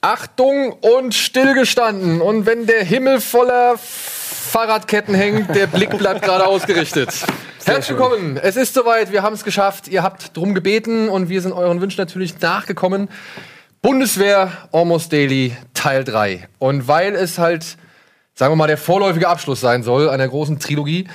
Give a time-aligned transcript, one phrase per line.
[0.00, 2.20] Achtung und stillgestanden.
[2.20, 7.10] Und wenn der Himmel voller Fahrradketten hängt, der Blick bleibt gerade ausgerichtet.
[7.64, 8.36] Herzlich willkommen.
[8.36, 9.12] Es ist soweit.
[9.12, 9.86] Wir haben es geschafft.
[9.86, 13.08] Ihr habt drum gebeten und wir sind euren Wünschen natürlich nachgekommen.
[13.80, 16.48] Bundeswehr Almost Daily Teil 3.
[16.58, 17.76] Und weil es halt,
[18.38, 21.08] sagen wir mal, der vorläufige Abschluss sein soll einer großen Trilogie,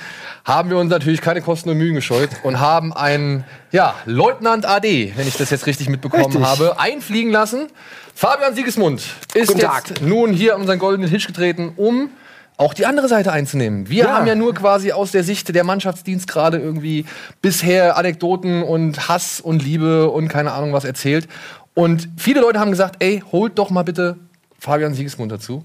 [0.44, 5.14] haben wir uns natürlich keine Kosten und Mühen gescheut und haben einen, ja, Leutnant AD,
[5.16, 6.44] wenn ich das jetzt richtig mitbekommen Richtig.
[6.44, 7.68] habe, einfliegen lassen.
[8.14, 12.10] Fabian Siegesmund ist jetzt nun hier an unseren goldenen Tisch getreten, um
[12.58, 13.88] auch die andere Seite einzunehmen.
[13.88, 14.12] Wir Ja.
[14.18, 17.06] haben ja nur quasi aus der Sicht der Mannschaftsdienst gerade irgendwie
[17.40, 21.26] bisher Anekdoten und Hass und Liebe und keine Ahnung was erzählt.
[21.72, 24.18] Und viele Leute haben gesagt, ey, holt doch mal bitte
[24.60, 25.64] Fabian Siegesmund dazu.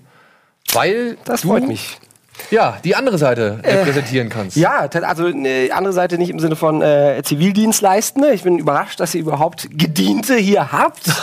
[0.73, 1.97] Weil Das du freut mich.
[2.51, 4.55] ja die andere Seite repräsentieren kannst.
[4.55, 8.31] Ja, also eine andere Seite nicht im Sinne von äh, Zivildienstleistende.
[8.31, 11.01] Ich bin überrascht, dass ihr überhaupt Gediente hier habt.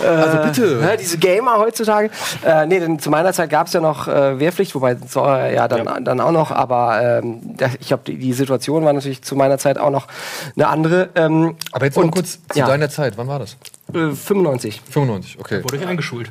[0.00, 0.76] Also bitte.
[0.76, 2.10] Ne, diese Gamer heutzutage.
[2.46, 5.52] Äh, nee, denn zu meiner Zeit gab es ja noch äh, Wehrpflicht, wobei so, äh,
[5.56, 9.34] ja dann, dann auch noch, aber ähm, ich glaube, die, die Situation war natürlich zu
[9.34, 10.06] meiner Zeit auch noch
[10.54, 11.08] eine andere.
[11.16, 13.18] Ähm, Aber jetzt noch und- mal kurz zu ja, deiner Zeit.
[13.18, 13.56] Wann war das?
[13.92, 14.82] äh, 95.
[14.88, 15.64] 95, okay.
[15.64, 16.30] Wurde ich eingeschult.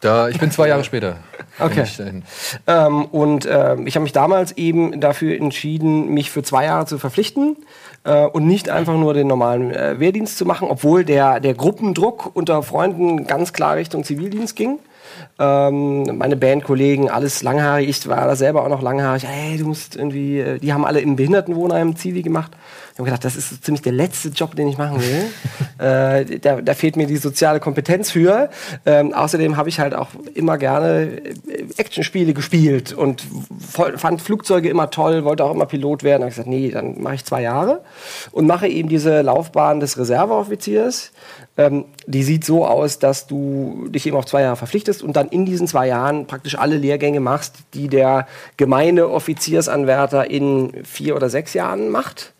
[0.00, 1.16] Da, ich bin zwei Jahre später.
[1.58, 1.86] Okay.
[2.66, 6.98] Ähm, und ähm, ich habe mich damals eben dafür entschieden, mich für zwei Jahre zu
[6.98, 7.56] verpflichten
[8.04, 12.30] äh, und nicht einfach nur den normalen äh, Wehrdienst zu machen, obwohl der, der Gruppendruck
[12.34, 14.80] unter Freunden ganz klar Richtung Zivildienst ging.
[15.38, 19.26] Ähm, meine Bandkollegen, alles langhaarig, ich war da selber auch noch langhaarig.
[19.26, 22.52] Hey, du musst irgendwie, äh, die haben alle im Behindertenwohnheim Zivi gemacht.
[22.96, 25.26] Ich habe gedacht, das ist so ziemlich der letzte Job, den ich machen will.
[25.86, 28.48] äh, da, da fehlt mir die soziale Kompetenz für.
[28.86, 33.22] Ähm, außerdem habe ich halt auch immer gerne äh, Actionspiele gespielt und
[33.68, 36.22] fand Flugzeuge immer toll, wollte auch immer Pilot werden.
[36.22, 37.82] Da habe ich gesagt, nee, dann mache ich zwei Jahre
[38.32, 41.12] und mache eben diese Laufbahn des Reserveoffiziers.
[41.58, 45.28] Ähm, die sieht so aus, dass du dich eben auf zwei Jahre verpflichtest und dann
[45.28, 48.26] in diesen zwei Jahren praktisch alle Lehrgänge machst, die der
[48.56, 52.32] gemeine Offiziersanwärter in vier oder sechs Jahren macht.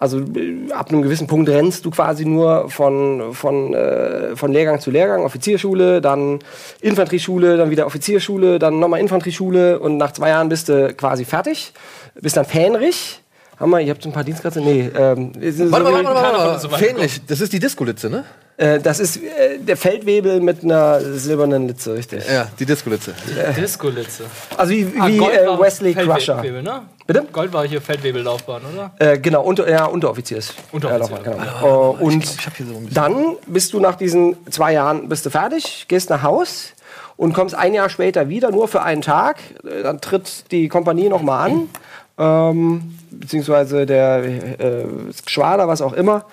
[0.00, 4.80] Also äh, ab einem gewissen Punkt rennst du quasi nur von, von, äh, von Lehrgang
[4.80, 6.38] zu Lehrgang, Offizierschule, dann
[6.80, 11.74] Infanterieschule, dann wieder Offizierschule, dann nochmal Infanterieschule und nach zwei Jahren bist du quasi fertig,
[12.14, 13.20] bist dann Fähnrich.
[13.58, 14.62] Haben wir, ihr habt so ein paar Dienstgrade?
[14.62, 14.90] Nee.
[14.98, 18.24] Ähm, Warte so warte mal, warte so weit Fähnlich, das ist die Disco-Litze, ne?
[18.56, 22.22] äh, das ist äh, der Feldwebel mit einer silbernen Litze, richtig.
[22.26, 23.12] Ja, die Disco-Litze.
[23.54, 24.24] Disco-Litze.
[24.56, 26.42] Also wie, Ah, wie äh, war Wesley Crusher.
[26.42, 26.82] Ne?
[27.12, 27.26] Bitte?
[27.32, 28.92] Gold war hier Feldwebellaufbahn, oder?
[29.00, 30.54] Äh, genau, unter, ja, Unteroffiziers.
[30.70, 31.22] Unteroffizier.
[31.24, 31.96] Ja, genau.
[31.98, 36.72] Äh, und dann bist du nach diesen zwei Jahren bist du fertig, gehst nach Haus
[37.16, 39.38] und kommst ein Jahr später wieder, nur für einen Tag.
[39.64, 41.68] Äh, Dann tritt die Kompanie nochmal an,
[42.16, 44.22] ähm, beziehungsweise der
[44.60, 46.26] äh, das Geschwader, was auch immer.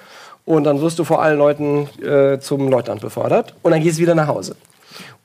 [0.45, 4.03] Und dann wirst du vor allen Leuten äh, zum Leutnant befördert und dann gehst du
[4.03, 4.55] wieder nach Hause.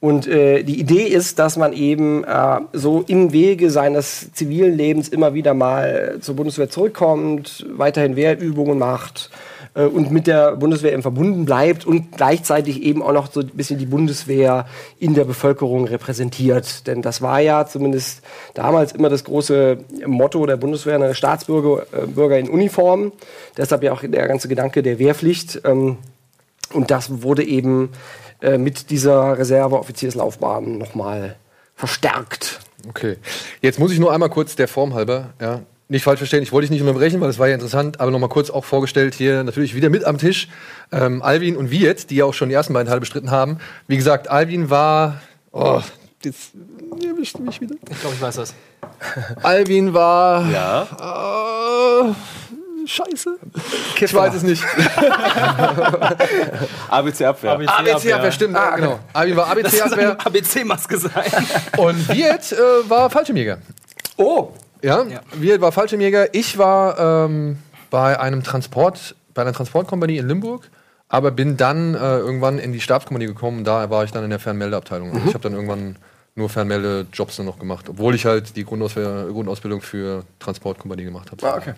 [0.03, 5.09] Und äh, die Idee ist, dass man eben äh, so im Wege seines zivilen Lebens
[5.09, 9.31] immer wieder mal zur Bundeswehr zurückkommt, weiterhin Wehrübungen macht
[9.75, 13.51] äh, und mit der Bundeswehr eben verbunden bleibt und gleichzeitig eben auch noch so ein
[13.51, 14.67] bisschen die Bundeswehr
[14.99, 16.89] in der Bevölkerung repräsentiert.
[16.89, 18.23] Denn das war ja zumindest
[18.55, 23.13] damals immer das große Motto der Bundeswehr, eine Staatsbürger äh, Bürger in Uniform.
[23.57, 25.61] Deshalb ja auch der ganze Gedanke der Wehrpflicht.
[25.65, 25.99] Ähm,
[26.73, 27.91] und das wurde eben
[28.43, 31.37] äh, mit dieser Reserveoffizierslaufbahn nochmal
[31.75, 32.61] verstärkt.
[32.89, 33.17] Okay.
[33.61, 36.65] Jetzt muss ich nur einmal kurz der Form halber, ja, nicht falsch verstehen, ich wollte
[36.65, 39.45] dich nicht unterbrechen, weil das war ja interessant, aber noch mal kurz auch vorgestellt hier
[39.45, 40.49] natürlich wieder mit am Tisch
[40.91, 43.59] ähm, Alvin und Viet, die ja auch schon die ersten beiden Teile bestritten haben.
[43.89, 45.21] Wie gesagt, Alvin war,
[45.53, 45.81] oh,
[46.25, 46.53] jetzt
[47.01, 47.75] ihr erwischt mich wieder.
[47.91, 48.55] Ich glaube, ich weiß das.
[49.43, 52.07] Alvin war, Ja.
[52.09, 52.13] äh,
[52.87, 53.37] scheiße.
[54.01, 54.63] Ich weiß es nicht.
[56.89, 57.53] ABC-Abwehr.
[57.53, 58.99] ABC-Abwehr, stimmt, Ah, genau.
[59.13, 61.31] Alvin war ABC-Abwehr ABC-Maske sein.
[61.79, 63.59] und Viet äh, war Fallschirmjäger.
[64.17, 64.51] Oh,
[64.83, 65.21] Ja, Ja.
[65.35, 66.35] wir war Fallschirmjäger.
[66.35, 67.59] Ich war ähm,
[67.91, 70.71] bei einem Transport, bei einer Transportkompanie in Limburg,
[71.09, 73.65] aber bin dann äh, irgendwann in die Stabskompanie gekommen.
[73.65, 75.13] Da war ich dann in der Fernmeldeabteilung.
[75.13, 75.97] Also Ich habe dann irgendwann
[76.35, 81.47] nur Fernmeldejobs nur noch gemacht, obwohl ich halt die Grundaus Grundausbildung für Transportkompanie gemacht habe.
[81.47, 81.75] Ah, okay.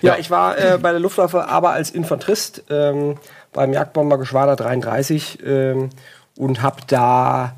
[0.00, 3.16] Ja, ich war äh, bei der Luftwaffe, aber als Infanterist ähm,
[3.52, 5.90] beim Jagdbombergeschwader 33 ähm,
[6.36, 7.54] und habe da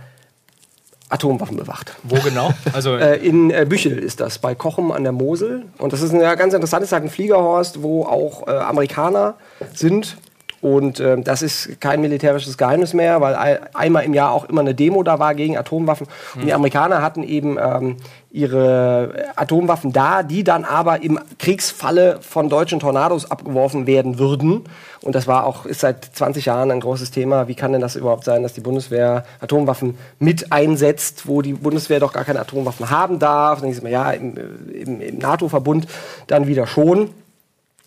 [1.08, 1.97] Atomwaffen bewacht.
[2.05, 2.53] Wo genau?
[2.73, 5.64] Also, Äh, in äh, Büchel ist das, bei Kochem an der Mosel.
[5.79, 9.35] Und das ist ein ja, ganz interessantes, halt ein Fliegerhorst, wo auch äh, Amerikaner
[9.75, 10.17] sind.
[10.61, 14.61] Und äh, das ist kein militärisches Geheimnis mehr, weil ein, einmal im Jahr auch immer
[14.61, 16.07] eine Demo da war gegen Atomwaffen.
[16.35, 17.97] Und die Amerikaner hatten eben ähm,
[18.31, 24.65] ihre Atomwaffen da, die dann aber im Kriegsfalle von deutschen Tornados abgeworfen werden würden.
[25.01, 27.49] Und das war auch, ist seit 20 Jahren ein großes Thema.
[27.49, 32.01] Wie kann denn das überhaupt sein, dass die Bundeswehr Atomwaffen mit einsetzt, wo die Bundeswehr
[32.01, 33.61] doch gar keine Atomwaffen haben darf?
[33.61, 34.35] Dann denke ich mir, ja, im,
[34.73, 35.87] im, im NATO-Verbund
[36.27, 37.11] dann wieder schon.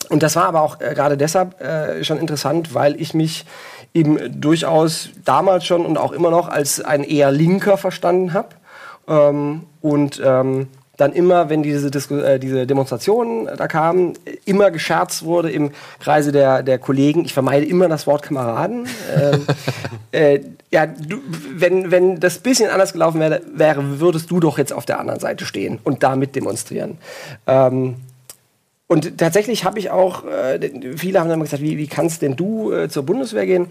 [0.06, 3.46] Und das war aber auch äh, gerade deshalb äh, schon interessant, weil ich mich
[3.94, 8.50] eben durchaus damals schon und auch immer noch als ein eher Linker verstanden habe.
[9.08, 10.68] Ähm, und ähm,
[10.98, 14.14] dann immer, wenn diese, Disku äh, diese Demonstrationen da kamen,
[14.46, 17.26] immer gescherzt wurde im Kreise der, der Kollegen.
[17.26, 18.88] Ich vermeide immer das Wort Kameraden.
[19.16, 19.46] ähm,
[20.12, 20.40] äh,
[20.72, 21.18] ja, du,
[21.56, 25.20] wenn, wenn das bisschen anders gelaufen wäre, wäre, würdest du doch jetzt auf der anderen
[25.20, 27.00] Seite stehen und damit demonstrieren.
[27.48, 27.96] Ähm,
[28.94, 30.60] und tatsächlich habe ich auch, äh,
[30.96, 33.68] viele haben dann gesagt, wie, wie kannst denn du äh, zur Bundeswehr gehen?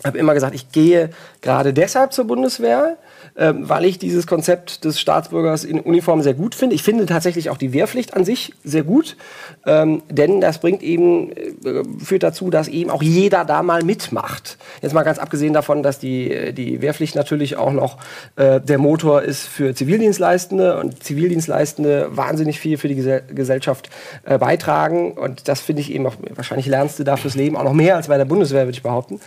[0.00, 1.10] Ich habe immer gesagt, ich gehe
[1.42, 2.96] gerade deshalb zur Bundeswehr,
[3.38, 6.74] ähm, weil ich dieses Konzept des Staatsbürgers in Uniform sehr gut finde.
[6.74, 9.16] Ich finde tatsächlich auch die Wehrpflicht an sich sehr gut,
[9.64, 14.58] ähm, denn das bringt eben, äh, führt dazu, dass eben auch jeder da mal mitmacht.
[14.82, 17.98] Jetzt mal ganz abgesehen davon, dass die, die Wehrpflicht natürlich auch noch
[18.36, 23.90] äh, der Motor ist für Zivildienstleistende und Zivildienstleistende wahnsinnig viel für die Gesell Gesellschaft
[24.24, 27.64] äh, beitragen und das finde ich eben auch, wahrscheinlich lernst du da fürs Leben auch
[27.64, 29.20] noch mehr als bei der Bundeswehr, würde ich behaupten.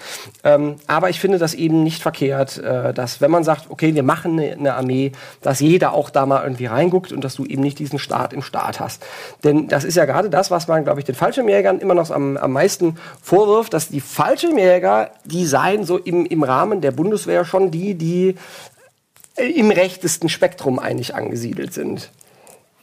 [0.44, 4.06] Ähm, aber ich finde das eben nicht verkehrt, äh, dass wenn man sagt, okay, wir
[4.06, 5.12] machen eine, eine, Armee,
[5.42, 8.42] dass jeder auch da mal irgendwie reinguckt und dass du eben nicht diesen Staat im
[8.42, 9.06] Staat hast.
[9.44, 12.36] Denn das ist ja gerade das, was man, glaube ich, den Fallschirmjägern immer noch am,
[12.38, 17.70] am meisten vorwirft, dass die Fallschirmjäger, die seien so im, im Rahmen der Bundeswehr schon
[17.70, 18.36] die, die
[19.38, 22.12] im rechtesten Spektrum eigentlich angesiedelt sind.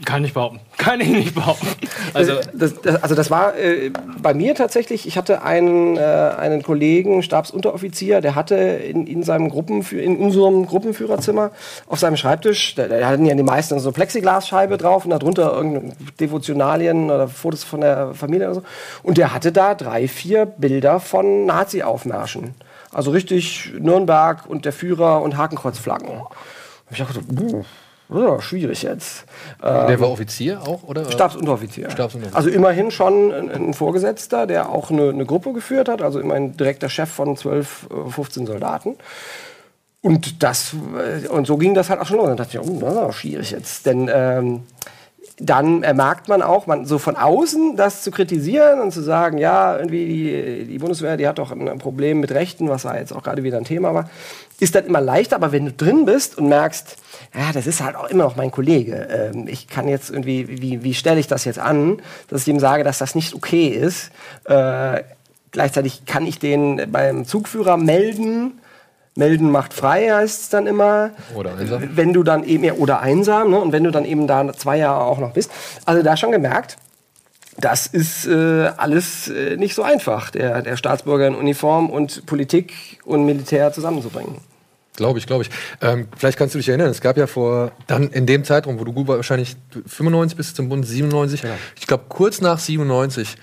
[0.05, 0.61] Kann ich behaupten.
[0.79, 1.67] Kann ich nicht behaupten.
[2.15, 3.91] Also das, das, also das war äh,
[4.23, 9.49] bei mir tatsächlich, ich hatte einen, äh, einen Kollegen, Stabsunteroffizier, der hatte in, in seinem
[9.51, 11.51] Gruppenfü in unserem Gruppenführerzimmer
[11.89, 15.93] auf seinem Schreibtisch, da, da hatten ja die meisten so Plexiglasscheibe drauf und darunter irgendeine
[16.21, 18.63] Devotionalien oder Fotos von der Familie oder so.
[19.03, 22.55] Und der hatte da drei, vier Bilder von Nazi-Aufmärschen.
[22.93, 26.09] Also richtig Nürnberg und der Führer und Hakenkreuzflaggen.
[26.09, 26.27] Und
[26.91, 27.65] ich dachte, so,
[28.11, 29.25] ja, schwierig jetzt.
[29.63, 31.11] Der war Offizier auch, oder?
[31.11, 31.91] Stabsunteroffizier.
[31.91, 32.37] Stabsunteroffizier.
[32.37, 36.57] Also immerhin schon ein, ein Vorgesetzter, der auch eine, eine, Gruppe geführt hat, also immerhin
[36.57, 38.97] direkter Chef von 12, 15 Soldaten.
[40.01, 40.75] Und das
[41.29, 42.29] und so ging das halt auch schon los.
[42.29, 43.85] Dann dachte ich, oh, das ist auch schwierig jetzt.
[43.85, 44.63] Denn ähm,
[45.41, 49.77] dann merkt man auch, man so von außen das zu kritisieren und zu sagen, ja,
[49.77, 53.23] irgendwie die, die Bundeswehr, die hat doch ein Problem mit Rechten, was da jetzt auch
[53.23, 54.11] gerade wieder ein Thema war,
[54.59, 55.37] ist dann immer leichter.
[55.37, 56.97] Aber wenn du drin bist und merkst,
[57.35, 59.09] ja, das ist halt auch immer noch mein Kollege.
[59.11, 62.61] Ähm, ich kann jetzt irgendwie, wie, wie stelle ich das jetzt an, dass ich ihm
[62.61, 64.11] sage, dass das nicht okay ist.
[64.45, 65.03] Äh,
[65.53, 68.61] gleichzeitig kann ich den beim Zugführer melden.
[69.19, 71.11] Melden macht frei, heißt es dann immer.
[71.35, 71.83] Oder einsam.
[71.97, 73.59] Wenn du dann eben, ja, oder einsam, ne?
[73.59, 75.51] und wenn du dann eben da zwei Jahre auch noch bist.
[75.85, 76.77] Also da schon gemerkt,
[77.59, 83.01] das ist äh, alles äh, nicht so einfach, der, der Staatsbürger in Uniform und Politik
[83.05, 84.37] und Militär zusammenzubringen.
[84.95, 85.51] Glaube ich, glaube ich.
[85.81, 88.85] Ähm, vielleicht kannst du dich erinnern, es gab ja vor, dann in dem Zeitraum, wo
[88.85, 89.57] du wahrscheinlich
[89.87, 91.51] 95 bist zum Bund, 97, ja.
[91.77, 93.37] ich glaube kurz nach 97,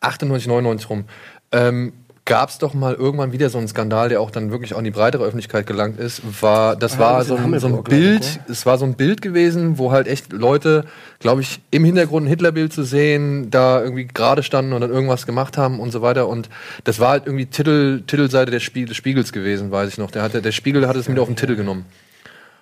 [0.00, 1.04] 98, 99 rum,
[1.50, 1.94] ähm,
[2.26, 4.84] gab es doch mal irgendwann wieder so einen Skandal, der auch dann wirklich auch in
[4.84, 6.22] die breitere Öffentlichkeit gelangt ist.
[6.42, 9.20] War, das Ja, war so in ein, so ein Bild, es war so ein Bild
[9.20, 10.86] gewesen, wo halt echt Leute,
[11.18, 15.26] glaube ich, im Hintergrund ein Hitlerbild zu sehen, da irgendwie gerade standen und dann irgendwas
[15.26, 16.26] gemacht haben und so weiter.
[16.28, 16.48] Und
[16.84, 20.10] das war halt irgendwie Titel, Titelseite des, Spie des Spiegels gewesen, weiß ich noch.
[20.10, 21.84] Der, hatte, der Spiegel hat es mit auf den Titel genommen.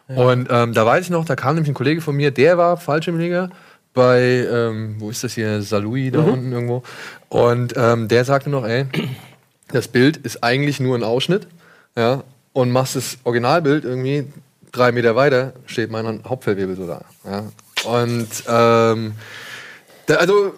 [0.09, 2.77] Und ähm, da weiß ich noch, da kam nämlich ein Kollege von mir, der war
[2.77, 3.49] Fallschirmjäger
[3.95, 6.83] bei, ähm, wo ist das hier, Salui da unten irgendwo.
[7.29, 8.87] Und ähm, der sagte noch, ey,
[9.73, 11.47] das Bild ist eigentlich nur ein Ausschnitt,
[11.97, 14.26] ja, und machst das Originalbild irgendwie
[14.71, 17.02] drei Meter weiter, steht mein Hauptfeldwebel so da.
[17.25, 17.45] Ja.
[17.85, 19.12] Und ähm,
[20.07, 20.55] da, also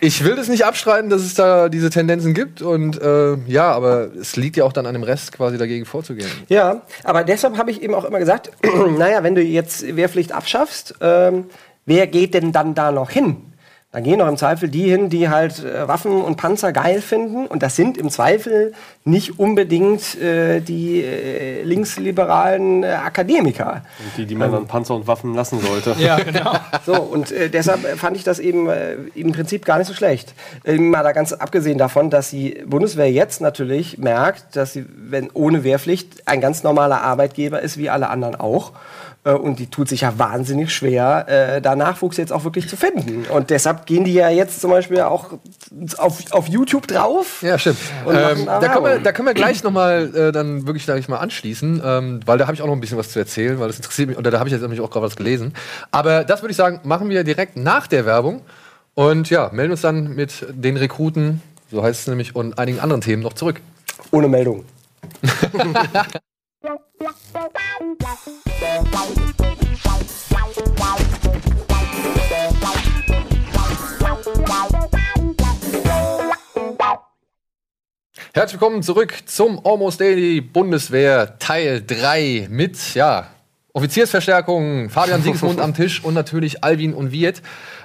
[0.00, 4.14] ich will das nicht abstreiten, dass es da diese Tendenzen gibt und äh, ja, aber
[4.14, 6.30] es liegt ja auch dann an dem Rest quasi dagegen vorzugehen.
[6.48, 8.50] Ja, aber deshalb habe ich eben auch immer gesagt,
[8.98, 11.46] naja, wenn du jetzt Wehrpflicht abschaffst, ähm,
[11.86, 13.53] wer geht denn dann da noch hin?
[13.94, 17.46] Da gehen doch im Zweifel die hin, die halt äh, Waffen und Panzer geil finden.
[17.46, 18.72] Und das sind im Zweifel
[19.04, 23.84] nicht unbedingt äh, die äh, linksliberalen äh, Akademiker.
[24.00, 25.94] Und die, die man an Panzer und Waffen lassen sollte.
[26.00, 26.54] Ja, genau.
[26.84, 30.34] So, und äh, deshalb fand ich das eben äh, im Prinzip gar nicht so schlecht.
[30.64, 35.30] Äh, mal da ganz abgesehen davon, dass die Bundeswehr jetzt natürlich merkt, dass sie, wenn
[35.34, 38.72] ohne Wehrpflicht, ein ganz normaler Arbeitgeber ist, wie alle anderen auch.
[39.24, 42.76] Äh, und die tut sich ja wahnsinnig schwer, äh, da Nachwuchs jetzt auch wirklich zu
[42.76, 43.24] finden.
[43.26, 45.30] Und deshalb gehen die ja jetzt zum Beispiel auch
[45.96, 47.42] auf, auf YouTube drauf.
[47.42, 47.78] Ja, stimmt.
[48.04, 51.08] Und Ähm, da können wir, da können wir gleich nochmal äh, dann wirklich, sag ich
[51.08, 53.68] mal, anschließen, ähm, weil da habe ich auch noch ein bisschen was zu erzählen, weil
[53.68, 55.54] das interessiert mich, oder da habe ich jetzt nämlich auch gerade was gelesen.
[55.90, 58.42] Aber das würde ich sagen, machen wir direkt nach der Werbung
[58.94, 63.00] und ja, melden uns dann mit den Rekruten, so heißt es nämlich, und einigen anderen
[63.00, 63.60] Themen noch zurück.
[64.10, 64.64] Ohne Meldung.
[78.32, 83.26] Herzlich willkommen zurück zum Almost Daily Bundeswehr Teil 3 mit, ja,
[83.74, 87.42] Offiziersverstärkung, Fabian Siegesmund am Tisch und natürlich Alvin und Viet.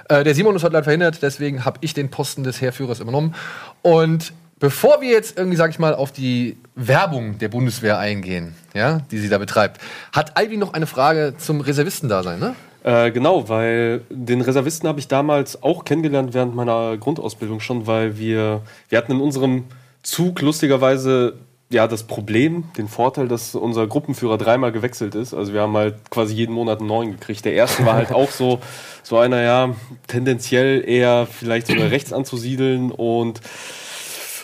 [0.08, 3.34] Äh, der Simon ist heute leider verhindert, deswegen habe ich den Posten des Heerführers übernommen.
[3.82, 9.00] Und bevor wir jetzt irgendwie, sag ich mal, auf die Werbung der Bundeswehr eingehen, ja,
[9.10, 9.80] die sie da betreibt,
[10.12, 12.54] hat Alvin noch eine Frage zum Reservistendasein, ne?
[12.82, 18.16] Äh, genau, weil den Reservisten habe ich damals auch kennengelernt während meiner Grundausbildung schon, weil
[18.16, 19.64] wir, wir hatten in unserem
[20.02, 21.34] Zug lustigerweise
[21.70, 25.34] ja das Problem, den Vorteil, dass unser Gruppenführer dreimal gewechselt ist.
[25.34, 27.44] Also wir haben halt quasi jeden Monat einen neuen gekriegt.
[27.44, 28.60] Der erste war halt auch so,
[29.02, 29.74] so einer, ja,
[30.06, 33.40] tendenziell eher vielleicht sogar rechts anzusiedeln und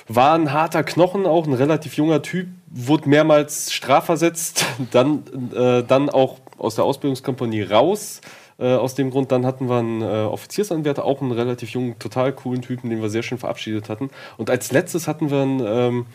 [0.09, 6.11] war ein harter Knochen, auch ein relativ junger Typ, wurde mehrmals strafversetzt, dann, äh, dann
[6.11, 8.21] auch aus der Ausbildungskompanie raus.
[8.59, 12.33] Äh, aus dem Grund, dann hatten wir einen äh, Offiziersanwärter, auch einen relativ jungen, total
[12.33, 14.09] coolen Typen, den wir sehr schön verabschiedet hatten.
[14.39, 16.07] Und als letztes hatten wir einen ähm,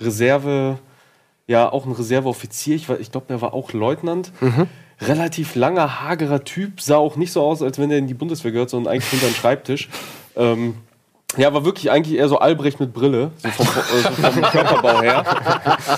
[0.00, 0.78] Reserve,
[1.48, 4.30] ja, auch einen Reserveoffizier, ich, ich glaube, der war auch Leutnant.
[5.00, 8.52] Relativ langer, hagerer Typ, sah auch nicht so aus, als wenn er in die Bundeswehr
[8.52, 9.88] gehört, sondern eigentlich hinter den Schreibtisch.
[10.36, 10.74] Ähm,
[11.36, 15.02] ja, war wirklich eigentlich eher so Albrecht mit Brille, so vom, äh, so vom Körperbau
[15.02, 15.24] her.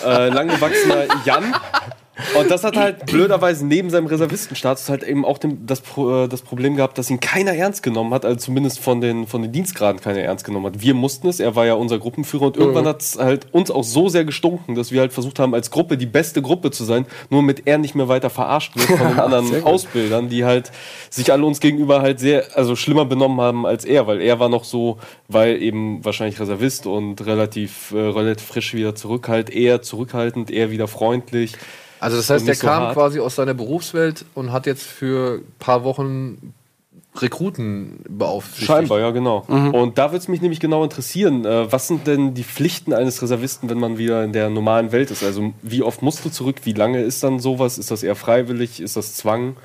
[0.04, 1.54] Äh, langgewachsener Jan.
[2.38, 6.42] Und das hat halt blöderweise neben seinem Reservistenstatus halt eben auch dem, das, äh, das
[6.42, 10.00] Problem gehabt, dass ihn keiner ernst genommen hat, also zumindest von den, von den Dienstgraden
[10.00, 10.80] keiner ernst genommen hat.
[10.80, 13.84] Wir mussten es, er war ja unser Gruppenführer und irgendwann hat es halt uns auch
[13.84, 17.06] so sehr gestunken, dass wir halt versucht haben, als Gruppe die beste Gruppe zu sein,
[17.30, 20.70] nur mit er nicht mehr weiter verarscht wird von den anderen Ausbildern, die halt
[21.10, 24.48] sich alle uns gegenüber halt sehr, also schlimmer benommen haben als er, weil er war
[24.48, 24.98] noch so,
[25.28, 30.70] weil eben wahrscheinlich Reservist und relativ, äh, relativ frisch wieder zurück, halt eher zurückhaltend, eher
[30.70, 31.54] wieder freundlich.
[32.00, 32.94] Also das heißt, der so kam hart.
[32.94, 36.54] quasi aus seiner Berufswelt und hat jetzt für ein paar Wochen
[37.16, 38.66] Rekruten beaufsichtigt.
[38.66, 39.44] Scheinbar, ja, genau.
[39.48, 43.20] Und da würde es mich nämlich genau interessieren, äh, was sind denn die Pflichten eines
[43.20, 45.24] Reservisten, wenn man wieder in der normalen Welt ist?
[45.24, 46.56] Also wie oft musst du zurück?
[46.64, 47.78] Wie lange ist dann sowas?
[47.78, 48.80] Ist das eher freiwillig?
[48.80, 49.56] Ist das Zwang?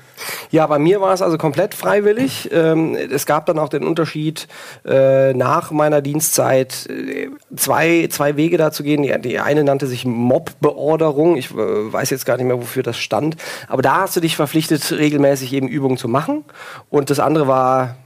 [0.50, 2.50] Ja, bei mir war es also komplett freiwillig.
[2.52, 4.48] Ähm, es gab dann auch den Unterschied,
[4.84, 9.02] äh, nach meiner Dienstzeit äh, zwei, zwei Wege dazu gehen.
[9.02, 11.36] Die, die eine nannte sich Mob-Beorderung.
[11.36, 13.36] Ich äh, weiß jetzt gar nicht mehr, wofür das stand.
[13.68, 16.44] Aber da hast du dich verpflichtet, regelmäßig eben Übungen zu machen.
[16.90, 17.96] Und das andere war,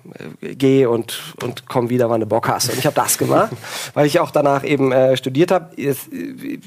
[0.41, 2.71] geh und, und komm wieder, wann du Bock hast.
[2.71, 3.53] Und ich habe das gemacht,
[3.95, 5.71] weil ich auch danach eben äh, studiert habe.
[5.77, 6.59] Es äh,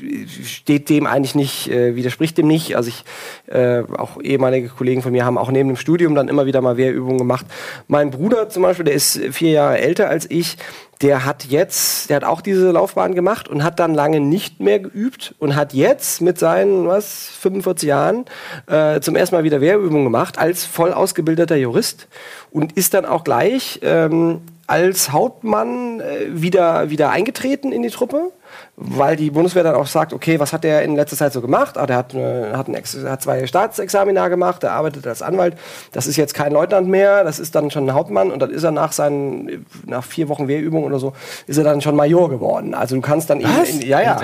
[0.44, 2.76] steht dem eigentlich nicht, äh, widerspricht dem nicht.
[2.76, 3.04] Also ich,
[3.48, 6.78] äh, auch ehemalige Kollegen von mir haben auch neben dem Studium dann immer wieder mal
[6.78, 7.46] Wehrübungen gemacht.
[7.88, 10.58] Mein Bruder zum Beispiel, der ist vier Jahre älter als ich,
[11.04, 14.80] der hat jetzt, der hat auch diese Laufbahn gemacht und hat dann lange nicht mehr
[14.80, 18.26] geübt und hat jetzt mit seinen, was, 45 Jahren
[18.68, 22.08] äh, zum ersten Mal wieder Wehrübungen gemacht als voll ausgebildeter Jurist
[22.52, 28.32] und ist dann auch gleich ähm, als Hauptmann äh, wieder, wieder eingetreten in die Truppe,
[28.76, 31.78] weil die Bundeswehr dann auch sagt, okay, was hat der in letzter Zeit so gemacht?
[31.78, 35.56] Ah, der hat, äh, hat, ein Ex hat zwei Staatsexamina gemacht, der arbeitet als Anwalt.
[35.92, 38.64] Das ist jetzt kein Leutnant mehr, das ist dann schon ein Hauptmann und dann ist
[38.64, 41.14] er nach seinen, nach vier Wochen Wehrübung oder so,
[41.46, 42.74] ist er dann schon Major geworden.
[42.74, 44.20] Also du kannst dann eben, in, ja, ja,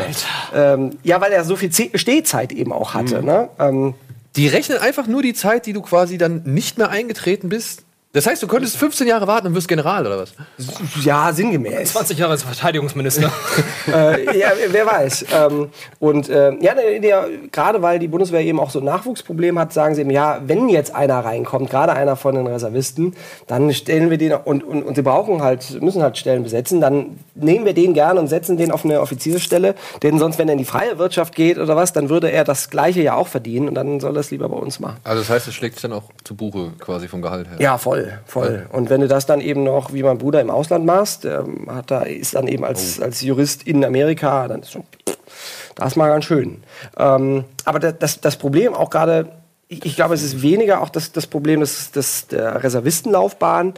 [0.56, 3.50] ähm, ja, weil er so viel Z- Stehzeit eben auch hatte, ne?
[3.60, 3.94] Ähm,
[4.36, 7.84] Die rechnen einfach nur die Zeit, die du quasi dann nicht mehr eingetreten bist.
[8.12, 10.34] Das heißt, du könntest 15 Jahre warten und wirst General oder was?
[11.06, 11.92] ja, sinngemäß.
[11.92, 13.32] 20 Jahre als Verteidigungsminister.
[13.88, 15.26] äh, ja, wer weiß.
[15.32, 19.74] Ähm, und äh, ja, der, gerade weil die Bundeswehr eben auch so ein Nachwuchsproblem hat,
[19.74, 23.14] sagen sie eben, ja, wenn jetzt einer reinkommt, gerade einer von den Reservisten,
[23.46, 27.20] dann stellen wir den und, und, und sie brauchen halt, müssen halt Stellen besetzen, dann
[27.36, 30.58] nehmen wir den gern und setzen den auf eine Offiziersstelle, denn sonst, wenn er in
[30.58, 33.76] die freie Wirtschaft geht oder was, dann würde er das Gleiche ja auch verdienen und
[33.76, 34.98] dann soll er es lieber bei uns machen.
[35.04, 37.58] Also das heißt, es schlägt sich dann auch zu Buche quasi vom Gehalt her.
[37.60, 38.66] Ja, voll, voll.
[38.72, 41.92] Und wenn du das dann eben noch, wie mein Bruder im Ausland machst, der hat
[41.92, 44.84] da, ist dann eben als, als Jurist in Amerika, dann ist schon,
[45.76, 46.64] das mal ganz schön.
[46.98, 49.30] Ähm, aber da- das, das Problem auch gerade,
[49.68, 53.74] ich, ich glaube, es ist weniger auch das, das Problem des, des, der Reservistenlaufbahn.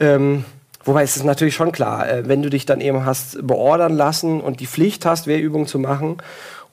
[0.00, 0.44] Ähm,
[0.86, 4.40] Wobei es ist natürlich schon klar, äh, wenn du dich dann eben hast beordern lassen
[4.40, 6.18] und die Pflicht hast, Wehrübungen zu machen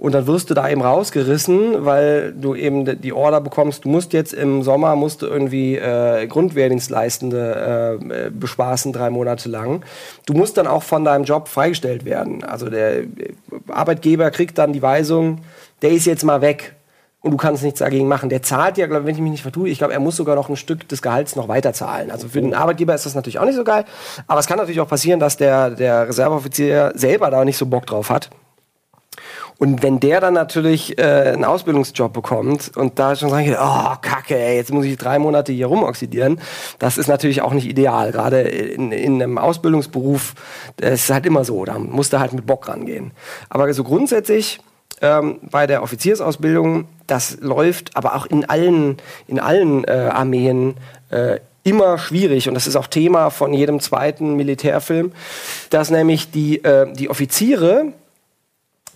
[0.04, 4.12] Und dann wirst du da eben rausgerissen, weil du eben die Order bekommst, du musst
[4.12, 9.82] jetzt im Sommer musst du irgendwie äh, Grundwehrdienstleistende äh, bespaßen, drei Monate lang.
[10.26, 12.44] Du musst dann auch von deinem Job freigestellt werden.
[12.44, 13.08] Also der äh,
[13.70, 15.40] Arbeitgeber kriegt dann die Weisung,
[15.82, 16.74] der ist jetzt mal weg
[17.22, 18.28] und du kannst nichts dagegen machen.
[18.28, 20.50] Der zahlt ja, glaub, wenn ich mich nicht vertue, ich glaube, er muss sogar noch
[20.50, 22.12] ein Stück des Gehalts noch weiter zahlen.
[22.12, 23.86] Also für den Arbeitgeber ist das natürlich auch nicht so geil.
[24.28, 27.86] Aber es kann natürlich auch passieren, dass der, der Reserveoffizier selber da nicht so Bock
[27.86, 28.30] drauf hat.
[29.64, 34.38] Und wenn der dann natürlich äh, einen Ausbildungsjob bekommt und da schon sagen, oh Kacke,
[34.38, 36.42] ey, jetzt muss ich drei Monate hier rumoxidieren,
[36.80, 38.12] das ist natürlich auch nicht ideal.
[38.12, 40.34] Gerade in, in einem Ausbildungsberuf,
[40.76, 43.12] das ist halt immer so, da muss du halt mit Bock rangehen.
[43.48, 44.60] Aber so grundsätzlich
[45.02, 50.76] ähm, bei der Offiziersausbildung, das läuft aber auch in allen, in allen äh, Armeen
[51.10, 55.14] äh, immer schwierig und das ist auch Thema von jedem zweiten Militärfilm,
[55.70, 57.94] dass nämlich die, äh, die Offiziere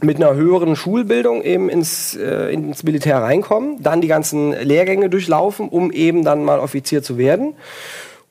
[0.01, 5.69] mit einer höheren Schulbildung eben ins, äh, ins Militär reinkommen, dann die ganzen Lehrgänge durchlaufen,
[5.69, 7.55] um eben dann mal Offizier zu werden.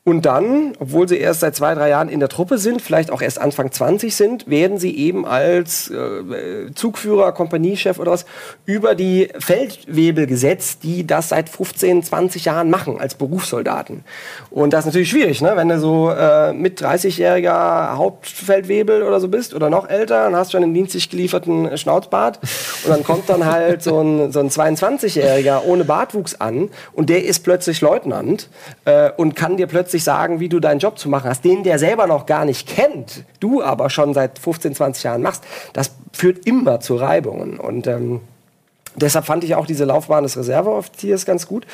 [0.06, 3.20] Und dann, obwohl sie erst seit zwei, drei Jahren in der Truppe sind, vielleicht auch
[3.20, 8.24] erst Anfang 20 sind, werden sie eben als äh, Zugführer, Kompaniechef oder was
[8.66, 14.04] über die Feldwebel gesetzt, die das seit 15, 20 Jahren machen als Berufssoldaten.
[14.48, 15.54] Und das ist natürlich schwierig, ne?
[15.56, 20.52] wenn du so äh, mit 30-jähriger Hauptfeldwebel oder so bist oder noch älter, dann hast
[20.52, 22.38] du schon einen dienstlich gelieferten Schnauzbart
[22.84, 27.24] und dann kommt dann halt so ein, so ein 22-Jähriger ohne Bartwuchs an und der
[27.24, 28.48] ist plötzlich Leutnant
[28.84, 31.78] äh, und kann dir plötzlich sagen, wie du deinen Job zu machen hast, den der
[31.78, 36.46] selber noch gar nicht kennt, du aber schon seit 15, 20 Jahren machst, das führt
[36.46, 37.58] immer zu Reibungen.
[37.58, 38.20] Und ähm,
[38.96, 41.66] deshalb fand ich auch diese Laufbahn des Reserveoffiziers ganz gut,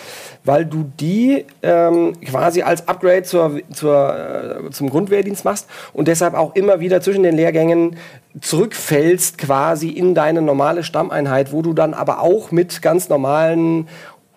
[0.44, 6.34] weil du die ähm, quasi als Upgrade zur, zur, äh, zum Grundwehrdienst machst und deshalb
[6.34, 7.96] auch immer wieder zwischen den Lehrgängen
[8.40, 13.88] zurückfällst quasi in deine normale Stammeinheit, wo du dann aber auch mit ganz normalen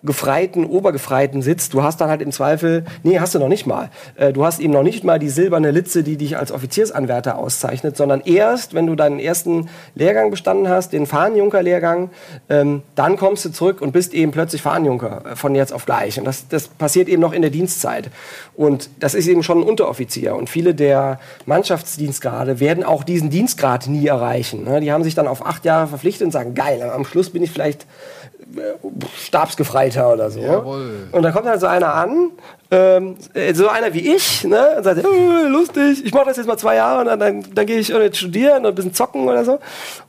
[0.02, 3.90] Gefreiten, Obergefreiten sitzt, du hast dann halt im Zweifel, nee, hast du noch nicht mal.
[4.16, 7.96] Äh, du hast eben noch nicht mal die silberne Litze, die dich als Offiziersanwärter auszeichnet,
[7.96, 12.10] sondern erst, wenn du deinen ersten Lehrgang bestanden hast, den Fahnenjunker-Lehrgang,
[12.48, 16.18] ähm, dann kommst du zurück und bist eben plötzlich Fahnenjunker äh, von jetzt auf gleich.
[16.18, 18.10] Und das, das passiert eben noch in der Dienstzeit.
[18.54, 20.36] Und das ist eben schon ein Unteroffizier.
[20.36, 24.64] Und viele der Mannschaftsdienstgrade werden auch diesen Dienstgrad nie erreichen.
[24.64, 24.80] Ne?
[24.80, 27.50] Die haben sich dann auf acht Jahre verpflichtet und sagen, geil, am Schluss bin ich
[27.50, 27.86] vielleicht
[29.16, 30.40] Stabsgefreiter oder so.
[30.40, 31.08] Jawohl.
[31.12, 32.30] Und dann kommt halt so einer an,
[32.70, 33.16] ähm,
[33.52, 36.76] so einer wie ich, ne, und sagt, äh, lustig, ich mache das jetzt mal zwei
[36.76, 39.60] Jahre und dann, dann, dann gehe ich jetzt studieren und ein bisschen zocken oder so.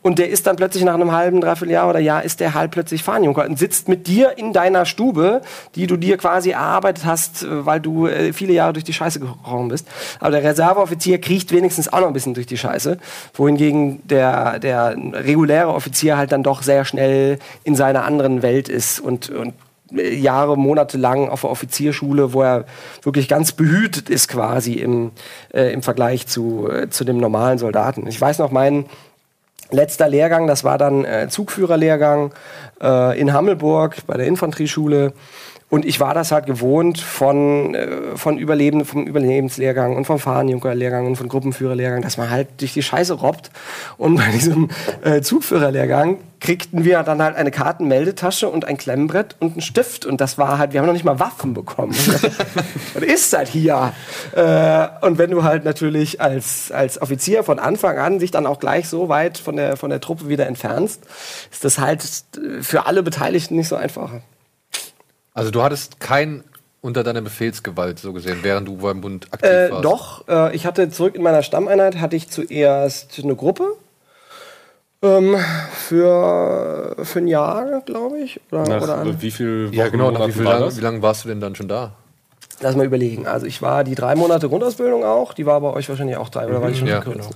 [0.02, 2.72] Und der ist dann plötzlich nach einem halben, dreiviertel Jahr oder Jahr, ist der halt
[2.72, 5.42] plötzlich Fahnenjunker und sitzt mit dir in deiner Stube,
[5.76, 9.20] die du dir quasi erarbeitet hast, äh, weil du äh, viele Jahre durch die Scheiße
[9.20, 9.88] gerochen bist.
[10.20, 12.98] Aber der Reserveoffizier kriecht wenigstens auch noch ein bisschen durch die Scheiße,
[13.36, 19.00] wohingegen der, der reguläre Offizier halt dann doch sehr schnell in seiner anderen Welt ist
[19.00, 19.54] und, und
[19.92, 22.66] Jahre, Monate lang auf der Offizierschule, wo er
[23.04, 25.12] wirklich ganz behütet ist quasi im,
[25.54, 28.08] äh, im Vergleich zu, äh, zu dem normalen Soldaten.
[28.08, 28.86] Ich weiß noch, mein
[29.72, 32.34] letzter Lehrgang, das war dann äh, Zugführerlehrgang
[32.82, 35.14] äh, in Hammelburg bei der Infanterieschule.
[35.70, 41.06] Und ich war das halt gewohnt von, äh, von Überleben, vom Überlebenslehrgang und vom Fahnenjunkerlehrgang
[41.06, 43.52] und vom Gruppenführerlehrgang, dass man halt durch die Scheiße robbt.
[43.98, 44.70] Und bei diesem
[45.04, 50.06] äh, Zugführerlehrgang kriegten wir dann halt eine Kartenmeldetasche und ein Klemmbrett und einen Stift.
[50.06, 51.94] Und das war halt, wir haben noch nicht mal Waffen bekommen.
[52.94, 53.92] das ist halt hier.
[54.34, 58.60] Äh, und wenn du halt natürlich als, als Offizier von Anfang an sich dann auch
[58.60, 61.02] gleich so weit von der, von der Truppe wieder entfernst,
[61.52, 62.06] ist das halt
[62.62, 64.12] für alle Beteiligten nicht so einfach.
[65.38, 66.44] Also du hattest kein
[66.82, 69.86] unter deiner Befehlsgewalt so gesehen, während du beim Bund aktiv Äh, warst.
[69.86, 73.68] doch, äh, ich hatte zurück in meiner Stammeinheit hatte ich zuerst eine Gruppe
[75.04, 75.36] ähm,
[75.74, 78.40] für, für ein Jahr, glaube ich.
[78.52, 80.12] Oder, Nach oder äh, wie viel Ja, Wochen, genau.
[80.12, 81.92] Nach wie, viel war lang, wie lange warst du denn dann schon da?
[82.60, 83.28] Lass mal überlegen.
[83.28, 86.48] Also ich war die drei Monate Grundausbildung auch, die war bei euch wahrscheinlich auch drei,
[86.48, 87.30] oder war die schon Ja, verkürzt?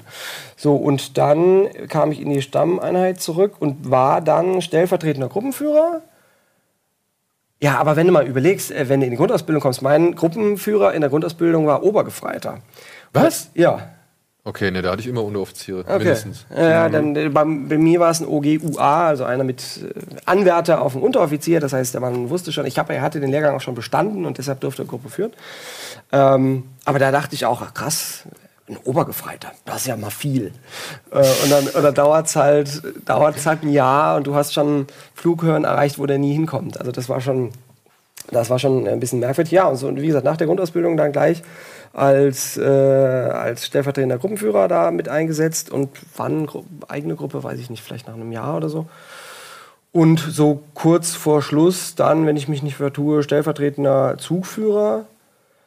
[0.57, 6.01] So, und dann kam ich in die Stammeinheit zurück und war dann stellvertretender Gruppenführer.
[7.61, 10.93] Ja, aber wenn du mal überlegst, äh, wenn du in die Grundausbildung kommst, mein Gruppenführer
[10.93, 12.59] in der Grundausbildung war Obergefreiter.
[13.13, 13.49] Was?
[13.53, 13.89] Ja,
[14.43, 15.81] Okay, ne, da hatte ich immer Unteroffiziere.
[15.81, 15.99] Okay.
[15.99, 16.47] Mindestens.
[16.49, 19.93] Ja, dann, äh, bei, bei mir war es ein OGUA, also einer mit äh,
[20.25, 21.59] Anwärter auf einen Unteroffizier.
[21.59, 24.25] Das heißt, der Mann wusste schon, ich hab, er hatte den Lehrgang auch schon bestanden
[24.25, 25.31] und deshalb durfte er Gruppe führen.
[26.11, 28.23] Ähm, aber da dachte ich auch, ach, krass,
[28.71, 30.53] ein Obergefreiter, das ist ja mal viel.
[31.11, 34.87] Äh, und dann, dann dauert es halt, dauert's halt ein Jahr und du hast schon
[35.13, 36.79] Flughöhen erreicht, wo der nie hinkommt.
[36.79, 37.51] Also das war schon
[38.31, 39.51] Das war schon ein bisschen merkwürdig.
[39.51, 41.43] Ja, und so, wie gesagt, nach der Grundausbildung dann gleich
[41.93, 47.69] als, äh, als stellvertretender Gruppenführer da mit eingesetzt und wann Gru eigene Gruppe, weiß ich
[47.69, 48.87] nicht, vielleicht nach einem Jahr oder so.
[49.91, 55.05] Und so kurz vor Schluss dann, wenn ich mich nicht vertue, stellvertretender Zugführer.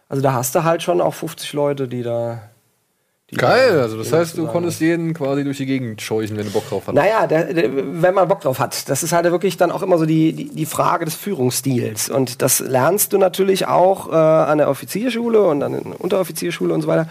[0.08, 2.40] Also da hast du halt schon auch 50 Leute, die da.
[3.30, 6.52] Die Geil, also das heißt, du konntest jeden quasi durch die Gegend scheuchen, wenn du
[6.52, 7.02] Bock drauf hattest.
[7.02, 8.88] naja, der, der, wenn man Bock drauf hat.
[8.90, 12.10] Das ist halt wirklich dann auch immer so die, die, die Frage des Führungsstils.
[12.10, 16.82] Und das lernst du natürlich auch äh, an der Offizierschule und an der Unteroffizierschule und
[16.82, 17.08] so weiter.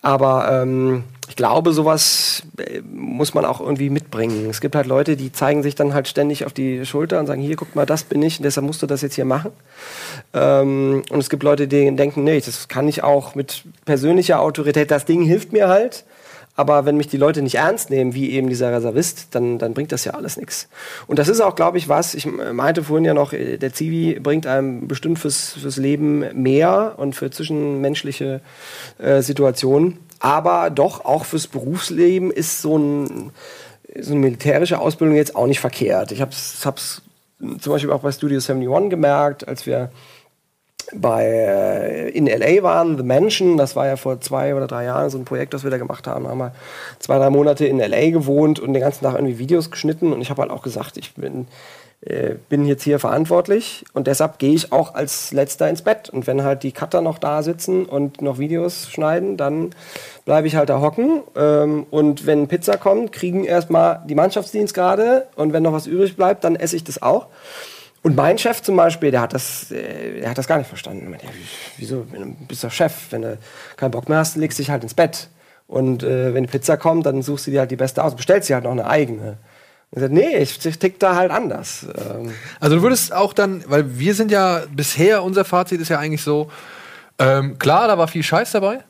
[0.00, 4.48] Aber ähm, ich glaube, sowas äh, muss man auch irgendwie mitbringen.
[4.48, 7.42] Es gibt halt Leute, die zeigen sich dann halt ständig auf die Schulter und sagen,
[7.42, 9.50] hier, guck mal, das bin ich und deshalb musst du das jetzt hier machen.
[10.34, 14.90] Ähm, und es gibt Leute, die denken, nee, das kann ich auch mit persönlicher Autorität,
[14.90, 16.04] das Ding hilft mir halt.
[16.58, 19.92] Aber wenn mich die Leute nicht ernst nehmen, wie eben dieser Reservist, dann, dann bringt
[19.92, 20.68] das ja alles nichts.
[21.06, 24.18] Und das ist auch, glaube ich, was, ich meinte vorhin ja noch, äh, der Zivi
[24.18, 28.40] bringt einem bestimmt fürs, fürs Leben mehr und für zwischenmenschliche
[28.98, 29.98] äh, Situationen.
[30.18, 33.30] Aber doch auch fürs Berufsleben ist so, ein,
[34.00, 36.10] so eine militärische Ausbildung jetzt auch nicht verkehrt.
[36.10, 39.92] Ich habe es zum Beispiel auch bei Studio 71 gemerkt, als wir
[40.94, 45.10] bei äh, in LA waren, The Mansion, das war ja vor zwei oder drei Jahren
[45.10, 46.52] so ein Projekt, das wir da gemacht haben, haben wir
[46.98, 50.12] zwei, drei Monate in LA gewohnt und den ganzen Tag irgendwie Videos geschnitten.
[50.12, 51.46] Und ich habe halt auch gesagt, ich bin,
[52.00, 56.08] äh, bin jetzt hier verantwortlich und deshalb gehe ich auch als letzter ins Bett.
[56.08, 59.70] Und wenn halt die Cutter noch da sitzen und noch Videos schneiden, dann
[60.24, 61.22] bleibe ich halt da hocken.
[61.36, 65.26] Ähm, und wenn Pizza kommt, kriegen erstmal die Mannschaftsdienstgrade.
[65.36, 67.26] Und wenn noch was übrig bleibt, dann esse ich das auch.
[68.02, 71.10] Und mein Chef zum Beispiel, der hat das, äh, der hat das gar nicht verstanden.
[71.10, 72.06] Meinte, ja, wie- wieso?
[72.12, 72.92] Wenn Du bist doch Chef.
[73.10, 73.38] Wenn du
[73.76, 75.28] keinen Bock mehr hast, legst du dich halt ins Bett.
[75.66, 78.14] Und äh, wenn die Pizza kommt, dann suchst du dir halt die beste aus.
[78.14, 79.36] Bestellst dir halt noch eine eigene.
[79.90, 81.86] Und sagt, nee, ich, ich tick da halt anders.
[81.96, 85.98] Ähm, Also du würdest auch dann, weil wir sind ja bisher, unser Fazit ist ja
[85.98, 86.50] eigentlich so,
[87.18, 88.80] ähm, klar, da war viel Scheiß dabei.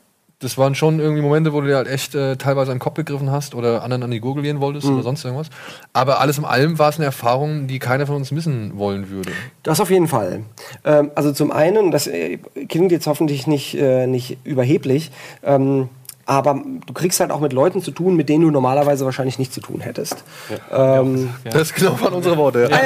[0.41, 2.95] Das waren schon irgendwie Momente, wo du dir halt echt äh, teilweise an den Kopf
[2.95, 5.49] gegriffen hast oder anderen an die Gurgel gehen wolltest oder sonst irgendwas.
[5.91, 9.31] Aber alles in allem war es eine Erfahrung, die keiner von uns missen wollen würde.
[9.63, 10.43] Das auf jeden Fall.
[10.85, 12.37] Ähm, also zum einen, das äh,
[12.69, 15.11] klingt jetzt hoffentlich nicht, äh, nicht überheblich,
[15.43, 15.89] ähm,
[16.29, 19.51] aber du kriegst halt auch mit Leuten zu tun, mit denen du normalerweise wahrscheinlich nicht
[19.51, 20.23] zu tun hättest.
[20.71, 22.69] Ähm, Das genau waren unsere Worte.
[22.69, 22.77] Ja.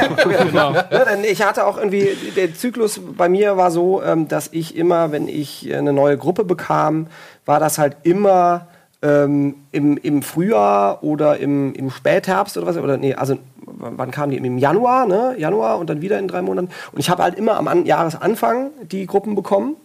[0.46, 0.74] Genau.
[0.74, 4.78] Ja, denn ich hatte auch irgendwie, der Zyklus bei mir war so, ähm, dass ich
[4.78, 7.08] immer, wenn ich eine neue Gruppe bekam,
[7.46, 8.68] war das halt immer
[9.02, 14.32] ähm, im, im Frühjahr oder im, im Spätherbst oder was, oder nee, also wann kamen
[14.32, 14.38] die?
[14.38, 15.36] Im Januar, ne?
[15.38, 16.70] Januar und dann wieder in drei Monaten.
[16.94, 19.76] Und ich habe halt immer am An Jahresanfang die Gruppen bekommen.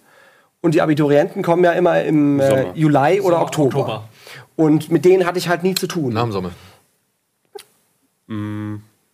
[0.60, 2.72] Und die Abiturienten kommen ja immer im äh.
[2.74, 3.78] Juli oder Sommer, Oktober.
[3.78, 4.08] Oktober.
[4.56, 6.12] Und mit denen hatte ich halt nie zu tun.
[6.12, 6.50] Nach dem Sommer.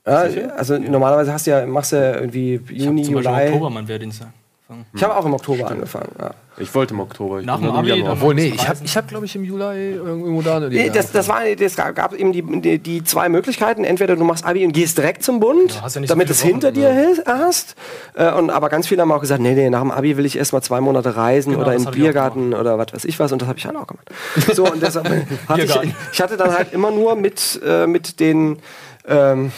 [0.07, 0.13] Ja,
[0.57, 3.27] also normalerweise hast du ja, machst du ja irgendwie Ich Juni, im Juli.
[3.29, 4.23] Oktober meinen Wehrdienst
[4.69, 4.87] angefangen.
[4.95, 6.09] Ich habe auch im Oktober angefangen.
[6.19, 6.31] Ja.
[6.57, 7.41] Ich wollte im Oktober.
[7.41, 8.13] Ich Nach dem Abi, Januar.
[8.13, 10.61] Obwohl, nee, ich habe, ich hab, glaube ich, im Juli irgendwo da.
[10.61, 13.83] Nee, das, das, war, das gab eben die, die, die zwei Möglichkeiten.
[13.85, 16.29] Entweder du machst Abi und gehst direkt zum Bund, Ja, hast ja nicht so damit
[16.29, 17.75] viele es hinter dir hil- hast.
[18.15, 20.37] Äh, und, aber ganz viele haben auch gesagt, nee, nee, nach dem Abi will ich
[20.39, 23.33] erst mal zwei Monate reisen Genau, oder in den Biergarten oder was weiß ich was.
[23.33, 24.09] Und das habe ich halt auch gemacht.
[24.55, 25.07] So, und deshalb
[25.49, 25.79] hatte ich,
[26.13, 28.59] ich hatte dann halt immer nur mit, äh, mit den...
[29.07, 29.51] Ähm,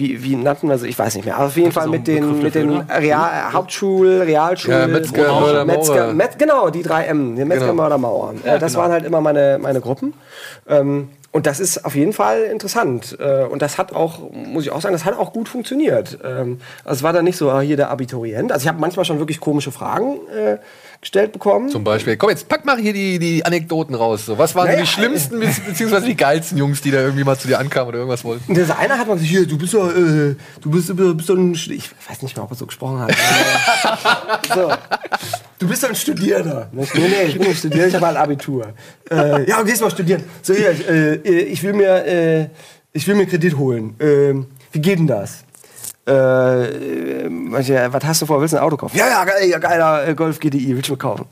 [0.00, 0.88] wie, wie nannten wir sie?
[0.88, 1.36] Ich weiß nicht mehr.
[1.36, 6.12] Aber auf jeden Fall mit den, mit den Real, Hauptschul, Realschul, Ja, Metzger, Mörder, Metzger.
[6.12, 7.74] Met, genau, die drei M, die Metzger, Genau.
[7.82, 8.34] Mörder, Mauer.
[8.44, 8.82] äh, das genau.
[8.82, 10.14] waren halt immer meine, meine Gruppen.
[10.68, 13.16] Ähm, und das ist auf jeden Fall interessant.
[13.20, 16.18] Äh, und das hat auch, muss ich auch sagen, das hat auch gut funktioniert.
[16.24, 18.50] Ähm, also es war dann nicht so, ah, hier der Abiturient.
[18.50, 20.56] Also ich habe manchmal schon wirklich komische Fragen äh,
[21.00, 21.70] gestellt bekommen.
[21.70, 24.26] Zum Beispiel, komm jetzt, pack mal hier die, die Anekdoten raus.
[24.26, 27.24] So, was waren so Naja, die schlimmsten, be- beziehungsweise die geilsten Jungs, die da irgendwie
[27.24, 28.52] mal zu dir ankamen oder irgendwas wollten?
[28.54, 31.36] Dieser eine hat mal gesagt, hier, du bist doch, äh, du bist, du bist doch
[31.36, 33.12] ein, ich weiß nicht mehr, ob er so gesprochen hat.
[34.54, 34.70] so.
[35.58, 36.68] Du bist doch ein Studierender.
[36.72, 38.74] Nee, nee, ich bin nicht Studierender, ich habe halt Abitur.
[39.10, 40.22] Äh, ja, gehst mal studieren.
[40.42, 42.48] So, hier, äh, ich will mir, äh,
[42.92, 43.94] ich will mir Kredit holen.
[44.00, 45.44] Ähm, wie geht denn das?
[46.06, 48.40] Äh, manche, was hast du vor?
[48.40, 48.96] Willst du ein Auto kaufen?
[48.96, 51.26] Ja, ja, geil, geiler äh, Golf GDI, willst du kaufen?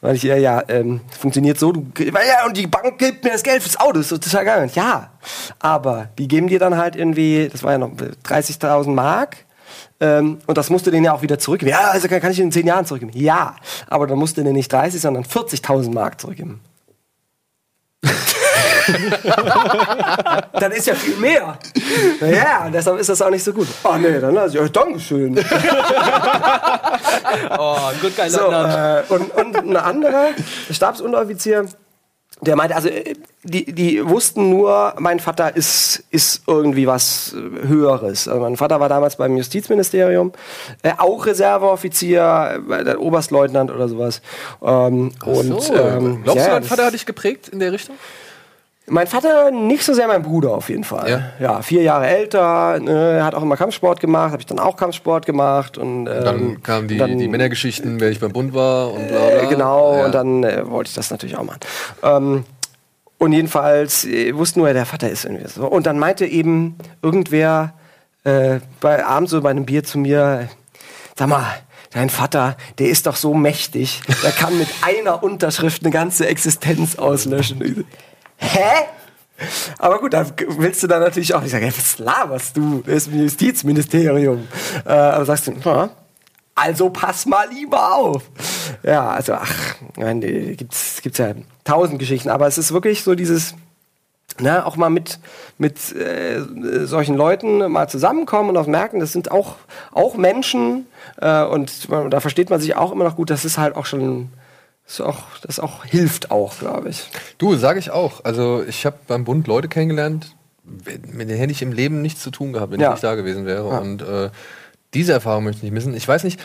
[0.00, 3.42] Weil ich, ja, ja, ähm, funktioniert so, du, ja, und die Bank gibt mir das
[3.42, 4.70] Geld fürs Auto, ist total geil.
[4.74, 5.10] Ja,
[5.58, 9.36] aber die geben dir dann halt irgendwie, das war ja noch 30.000 Mark,
[10.00, 11.70] ähm, und das musst du denen ja auch wieder zurückgeben.
[11.70, 13.12] Ja, also kann, kann ich in 10 Jahren zurückgeben.
[13.14, 16.60] Ja, aber dann musst du denen nicht 30, sondern 40.000 Mark zurückgeben.
[20.52, 21.58] dann ist ja viel mehr.
[22.20, 23.68] Ja, und deshalb ist das auch nicht so gut.
[23.84, 25.38] Oh nee, dann lass ich euch Dankeschön.
[27.58, 28.30] Oh, gut geil.
[28.30, 30.28] So, äh, und, und ein anderer
[30.70, 31.66] Stabsunteroffizier,
[32.40, 37.66] der meinte, also äh, die, die wussten nur, mein Vater ist, ist irgendwie was äh,
[37.66, 38.28] Höheres.
[38.28, 40.32] Also mein Vater war damals beim Justizministerium,
[40.82, 44.20] äh, auch Reserveoffizier, äh, Oberstleutnant oder sowas.
[44.62, 47.96] Ähm, und, so, ähm, glaubst ja, du, dein Vater hat dich geprägt in der Richtung?
[48.88, 51.10] Mein Vater nicht so sehr mein Bruder auf jeden Fall.
[51.10, 51.20] Ja?
[51.40, 55.26] Ja, vier Jahre älter, ne, hat auch immer Kampfsport gemacht, habe ich dann auch Kampfsport
[55.26, 59.08] gemacht und ähm, Dann kamen die, dann- die Männergeschichten, wer ich beim Bund war und
[59.08, 59.28] bla bla.
[59.42, 60.04] Äh, genau, Ja.
[60.06, 61.58] und dann äh, wollte ich das natürlich auch machen.
[62.04, 62.44] Ähm,
[63.18, 65.66] und jedenfalls äh, wussten nur, der Vater ist irgendwie so.
[65.66, 67.72] Und dann meinte eben irgendwer
[68.22, 70.48] äh, bei abends so bei einem Bier zu mir,
[71.16, 71.44] sag mal,
[71.92, 76.96] dein Vater, der ist doch so mächtig, der kann mit einer Unterschrift eine ganze Existenz
[76.96, 77.84] auslöschen.
[78.38, 78.86] Hä?
[79.78, 80.24] Aber gut, da
[80.58, 82.82] willst du dann natürlich auch nicht sagen, was laberst du?
[82.86, 84.48] Das ist ein Justizministerium.
[84.86, 85.90] Äh, aber sagst du, na,
[86.54, 88.22] also pass mal lieber auf.
[88.82, 93.54] Ja, also ach, die gibt's gibt's ja tausend Geschichten, aber es ist wirklich so dieses
[94.40, 95.18] ne, auch mal mit
[95.58, 96.40] mit äh,
[96.86, 99.56] solchen Leuten mal zusammenkommen und auch merken, das sind auch
[99.92, 100.86] auch Menschen
[101.20, 103.28] äh, und da versteht man sich auch immer noch gut.
[103.28, 104.30] Das ist halt auch schon
[104.86, 107.08] ist auch, das auch hilft auch, glaube ich.
[107.38, 108.24] Du, sage ich auch.
[108.24, 112.30] Also ich habe beim Bund Leute kennengelernt, mit denen hätte ich im Leben nichts zu
[112.30, 112.88] tun gehabt, wenn Ja.
[112.88, 113.68] ich nicht da gewesen wäre.
[113.68, 113.78] Ja.
[113.78, 114.30] Und äh,
[114.94, 115.94] diese Erfahrung möchte ich nicht missen.
[115.94, 116.40] Ich weiß nicht,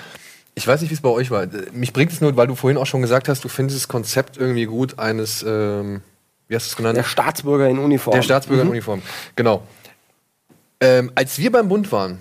[0.55, 1.45] ich weiß nicht, wie es bei euch war.
[1.71, 4.37] Mich bringt es nur, weil du vorhin auch schon gesagt hast, du findest das Konzept
[4.37, 6.01] irgendwie gut eines, ähm,
[6.47, 6.97] wie hast du es genannt?
[6.97, 8.13] Der Staatsbürger in Uniform.
[8.15, 9.01] Der Staatsbürger in Uniform.
[9.35, 9.63] Genau.
[10.79, 12.17] Ähm, als wir beim Bund waren,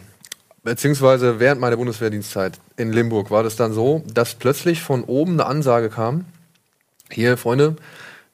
[0.62, 5.46] beziehungsweise während meiner Bundeswehrdienstzeit in Limburg, war das dann so, dass plötzlich von oben eine
[5.46, 6.24] Ansage kam:
[7.10, 7.76] Hier, Freunde,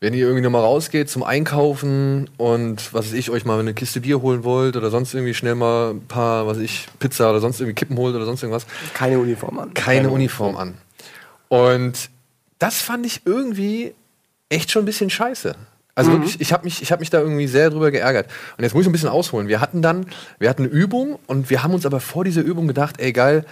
[0.00, 4.00] wenn ihr irgendwie nochmal rausgeht zum Einkaufen und was weiß ich, euch mal eine Kiste
[4.00, 7.40] Bier holen wollt oder sonst irgendwie schnell mal ein paar, was weiß ich, Pizza oder
[7.40, 9.74] sonst irgendwie Kippen holt oder sonst irgendwas, Keine Uniform an.
[9.74, 10.74] keine Uniform an.
[11.48, 12.10] Und
[12.58, 13.94] das fand ich irgendwie
[14.48, 15.54] echt schon ein bisschen scheiße.
[15.96, 18.26] Also wirklich, ich habe mich, ich hab mich da irgendwie sehr drüber geärgert.
[18.56, 19.48] Und jetzt muss ich ein bisschen ausholen.
[19.48, 20.06] Wir hatten dann,
[20.38, 23.44] wir hatten eine Übung und wir haben uns aber vor dieser Übung gedacht, ey geil,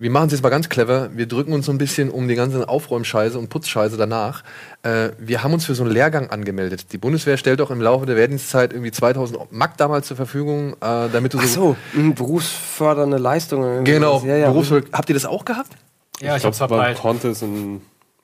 [0.00, 1.08] wir machen es jetzt mal ganz clever.
[1.16, 4.44] Wir drücken uns so ein bisschen um die ganze Aufräumscheiße und Putzscheiße danach.
[4.84, 6.92] Äh, wir haben uns für so einen Lehrgang angemeldet.
[6.92, 11.08] Die Bundeswehr stellt auch im Laufe der Wehrdienstzeit irgendwie 2000 Mark damals zur Verfügung, äh,
[11.12, 11.76] damit du Ach so,
[12.14, 13.84] berufsfördernde Leistungen.
[13.84, 14.50] Genau, Ja, ja.
[14.52, 15.72] Berufsschul- Habt ihr das auch gehabt?
[16.20, 16.98] Ja, ich, Ich hab's verbreitet.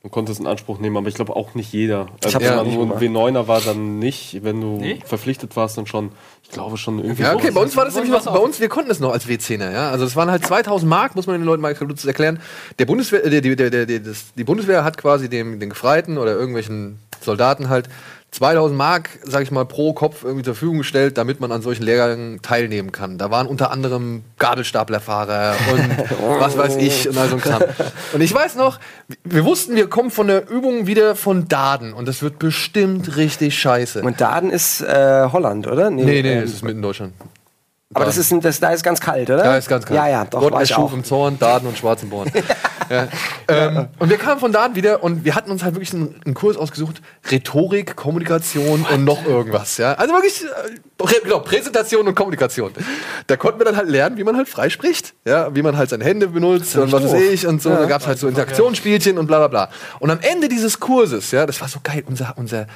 [0.05, 2.09] In man konnte es in Anspruch nehmen, aber ich glaube auch nicht jeder.
[2.23, 3.03] Also hab's wenn ja man ein gemacht.
[3.03, 4.45] W9er war, dann nicht.
[4.45, 5.01] Wenn du Nee?
[5.03, 6.12] verpflichtet warst, dann schon.
[6.43, 7.23] Ich glaube schon irgendwie.
[7.23, 7.55] Ja, okay, so.
[7.55, 9.90] bei uns war das nämlich was bei uns, wir konnten es noch als W10er, ja.
[9.90, 12.38] Also es waren halt 2000 Mark, muss man den Leuten mal kurz erklären.
[12.79, 16.33] Der Bundeswehr, äh, die, der, der, das, die Bundeswehr hat quasi dem, den Gefreiten oder
[16.33, 17.88] irgendwelchen Soldaten halt
[18.35, 21.85] 2000 Mark, sag ich mal, pro Kopf irgendwie zur Verfügung gestellt, damit man an solchen
[21.85, 23.16] Lehrgängen teilnehmen kann.
[23.16, 27.62] Da waren unter anderem Gabelstaplerfahrer und was weiß ich und all so ein Kram.
[28.12, 28.81] Und ich weiß noch,
[29.23, 33.57] wir wussten, wir kommen von der Übung wieder von Daden und das wird bestimmt richtig
[33.57, 34.03] scheiße.
[34.03, 35.90] Und Daden ist äh, Holland, oder?
[35.90, 37.12] nee, nee, ähm, das ist mitten in Deutschland.
[37.94, 39.44] Aber das ist, ein- das, da ist ganz kalt, oder?
[39.44, 40.07] Ja, ist ganz klar.
[40.07, 42.30] Ja, ja, doch, Gott erschuf im Zorn, Daden und Schwarzenborn.
[42.90, 43.09] ja.
[43.48, 46.35] ähm, und wir kamen von Daden wieder und wir hatten uns halt wirklich einen, einen
[46.35, 49.78] Kurs ausgesucht: Rhetorik, Kommunikation und noch irgendwas.
[49.78, 49.94] Ja?
[49.94, 52.72] Also wirklich, äh, genau, Präsentation und Kommunikation.
[53.26, 55.54] Da konnten wir dann halt lernen, wie man halt frei spricht, ja?
[55.54, 57.70] wie man halt seine Hände benutzt und was weiß ich und so.
[57.70, 59.70] Da gab es halt so Interaktionsspielchen und bla bla bla.
[60.00, 62.66] Und am Ende dieses Kurses, ja, das war so geil, unser, unser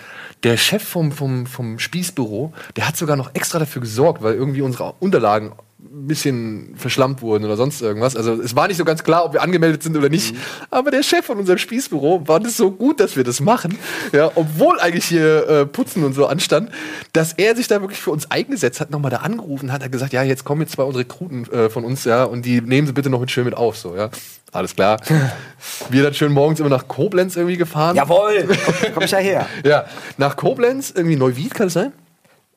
[0.44, 4.62] der Chef vom, vom, vom Spießbüro, der hat sogar noch extra dafür gesorgt, weil irgendwie
[4.62, 8.16] unsere Unterlagen ein bisschen verschlammt wurden oder sonst irgendwas.
[8.16, 10.35] Also es war nicht so ganz klar, ob wir angemeldet sind oder nicht.
[10.71, 13.79] Aber der Chef von unserem Spießbüro war das so gut, dass wir das machen.
[14.12, 16.71] Ja, obwohl eigentlich hier äh, Putzen und so anstand,
[17.12, 20.12] dass er sich da wirklich für uns eingesetzt hat, nochmal da angerufen hat, hat gesagt,
[20.12, 22.92] ja, jetzt kommen jetzt zwei unsere Rekruten äh, von uns, ja, und die nehmen sie
[22.92, 24.11] bitte noch mit schön mit auf, so, ja.
[24.51, 24.99] Alles klar.
[25.90, 27.94] wir dann schön morgens immer nach Koblenz irgendwie gefahren.
[27.94, 28.49] Jawohl,
[28.94, 29.47] komm ich ja her.
[29.64, 29.85] Ja,
[30.16, 31.92] nach Koblenz, irgendwie Neuwied, kann es sein?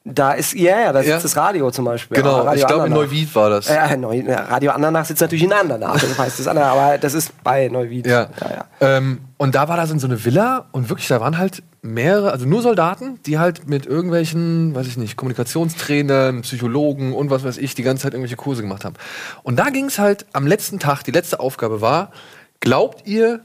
[0.04, 1.20] Da ist, ja, ja, da sitzt Ja.
[1.20, 2.18] das Radio zum Beispiel.
[2.18, 2.94] Genau, ich glaube in.
[2.94, 3.68] Neuwied war das.
[3.68, 7.32] Ja, Neu, Radio Andernach sitzt natürlich in Andernach, das heißt das andere, aber das ist
[7.44, 8.08] bei Neuwied.
[8.08, 8.28] Ja.
[8.42, 8.66] ja, ja.
[8.98, 12.32] Ähm, und da war das in so eine Villa und wirklich, da waren halt mehrere,
[12.32, 17.60] also nur Soldaten, die halt mit irgendwelchen, weiß ich nicht, Kommunikationstrainern, Psychologen und was weiß
[17.60, 18.96] ich, die ganze Zeit irgendwelche Kurse gemacht haben.
[19.44, 22.12] Und da ging es halt am letzten Tag, die letzte Aufgabe war,
[22.60, 23.42] glaubt ihr,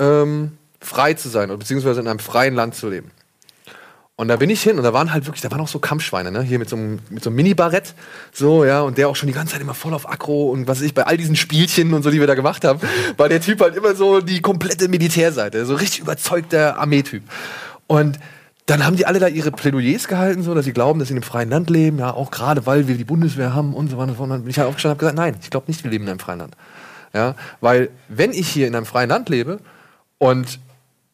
[0.00, 3.12] ähm, frei zu sein oder beziehungsweise in einem freien Land zu leben?
[4.16, 6.30] Und da bin ich hin und da waren halt wirklich, da waren auch so Kampfschweine,
[6.30, 6.42] ne?
[6.42, 7.94] Hier mit so einem, mit so einem Mini-Barett,
[8.30, 10.78] so, ja, und der auch schon die ganze Zeit immer voll auf Aggro und was
[10.78, 12.78] weiß ich, bei all diesen Spielchen und so, die wir da gemacht haben,
[13.16, 17.22] war der Typ halt immer so die komplette Militärseite, so richtig überzeugter Armeetyp.
[17.86, 18.18] Und
[18.66, 21.18] dann haben die alle da ihre Plädoyers gehalten, so, dass sie glauben, dass sie in
[21.18, 24.18] einem freien Land leben, ja, auch gerade weil wir die Bundeswehr haben und so weiter
[24.20, 26.04] und dann bin ich halt aufgestanden und habe gesagt, nein, ich glaube nicht, wir leben
[26.04, 26.54] in einem freien Land.
[27.14, 29.58] Ja, weil wenn ich hier in einem freien Land lebe
[30.18, 30.60] und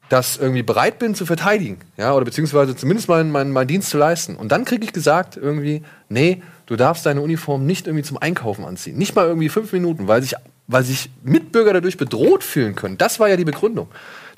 [0.08, 3.98] das irgendwie bereit bin zu verteidigen, ja, oder beziehungsweise zumindest meinen mein, mein Dienst zu
[3.98, 4.36] leisten.
[4.36, 8.64] Und dann kriege ich gesagt irgendwie, nee, du darfst deine Uniform nicht irgendwie zum Einkaufen
[8.64, 8.96] anziehen.
[8.96, 10.34] Nicht mal irgendwie fünf Minuten, weil sich,
[10.66, 12.96] weil sich Mitbürger dadurch bedroht fühlen können.
[12.96, 13.88] Das war ja die Begründung.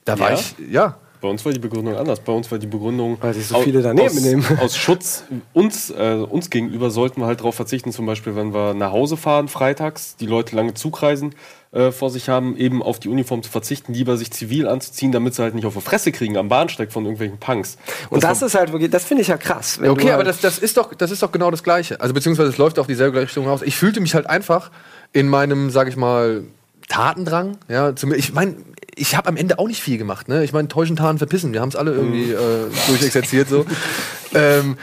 [0.05, 0.37] Da war Ja?
[0.37, 0.99] ich, ja.
[1.21, 2.21] Bei uns war die Begründung anders.
[2.21, 4.45] Bei uns war die Begründung, Weil sich so viele daneben aus, nehmen.
[4.61, 8.75] aus Schutz uns, äh, uns gegenüber sollten wir halt darauf verzichten, zum Beispiel, wenn wir
[8.75, 11.35] nach Hause fahren freitags, die Leute lange Zugreisen
[11.73, 15.35] äh, vor sich haben, eben auf die Uniform zu verzichten, lieber sich zivil anzuziehen, damit
[15.35, 17.77] sie halt nicht auf die Fresse kriegen am Bahnsteig von irgendwelchen Punks.
[18.09, 19.79] Und das, war- ist halt wirklich, das finde ich ja krass.
[19.79, 22.01] okay, du aber halt- das, das, ist doch, das ist doch genau das Gleiche.
[22.01, 23.61] Also beziehungsweise es läuft auf dieselbe Richtung raus.
[23.63, 24.71] Ich fühlte mich halt einfach
[25.13, 26.45] in meinem, sag ich mal,
[26.89, 27.57] Tatendrang.
[27.69, 28.57] Ja, zum, ich meine,
[29.01, 30.29] ich habe am Ende auch nicht viel gemacht.
[30.29, 30.45] Ne?
[30.45, 31.53] Ich meine, täuschen, Taten, verpissen.
[31.53, 33.65] Wir haben es alle irgendwie äh, durchexerziert so.
[34.35, 34.77] ähm,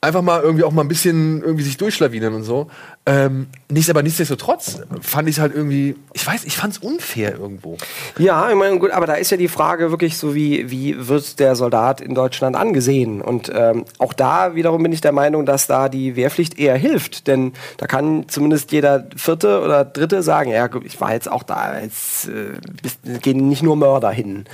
[0.00, 2.70] einfach mal irgendwie auch mal ein bisschen irgendwie sich durchschlawinern und so.
[3.06, 7.76] Ähm, nicht, aber nichtsdestotrotz fand ich halt irgendwie, ich weiß, ich fand es unfair irgendwo.
[8.16, 11.38] Ja, ich meine, gut, aber da ist ja die Frage wirklich so, wie, wie wird
[11.38, 13.20] der Soldat in Deutschland angesehen?
[13.20, 17.26] Und ähm, auch da wiederum bin ich der Meinung, dass da die Wehrpflicht eher hilft.
[17.26, 21.78] Denn da kann zumindest jeder Vierte oder Dritte sagen, ja, ich war jetzt auch da,
[21.80, 24.46] jetzt äh, gehen nicht nur Mörder hin.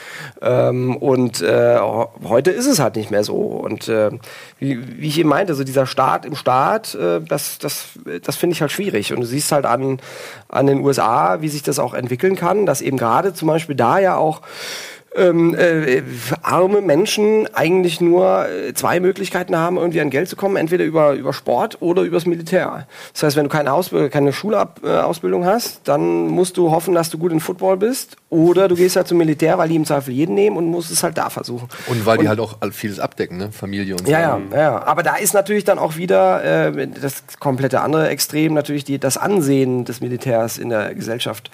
[0.43, 1.79] Ähm, und äh,
[2.25, 3.37] heute ist es halt nicht mehr so.
[3.37, 4.11] Und äh,
[4.59, 7.91] wie, wie ich eben meinte, so dieser Staat im Staat, äh, das, das,
[8.23, 9.13] das finde ich halt schwierig.
[9.13, 10.01] Und du siehst halt an,
[10.49, 13.99] an den USA, wie sich das auch entwickeln kann, dass eben gerade zum Beispiel da
[13.99, 14.41] ja auch
[15.17, 16.03] ähm, äh,
[16.43, 21.15] arme Menschen eigentlich nur äh, zwei Möglichkeiten haben, irgendwie an Geld zu kommen, entweder über,
[21.15, 22.87] über Sport oder übers Militär.
[23.13, 27.19] Das heißt, wenn du keine, Ausbildung, keine Schulausbildung hast, dann musst du hoffen, dass du
[27.19, 30.35] gut in Football bist oder du gehst halt zum Militär, weil die im Zweifel jeden
[30.35, 31.69] nehmen und musst es halt da versuchen.
[31.89, 33.51] Und weil die halt auch vieles abdecken, ne?
[33.51, 34.13] Familie und so.
[34.13, 34.83] Ja, ja, ja.
[34.85, 39.17] Aber da ist natürlich dann auch wieder äh, das komplette andere Extrem, natürlich die, das
[39.17, 41.51] Ansehen des Militärs in der Gesellschaft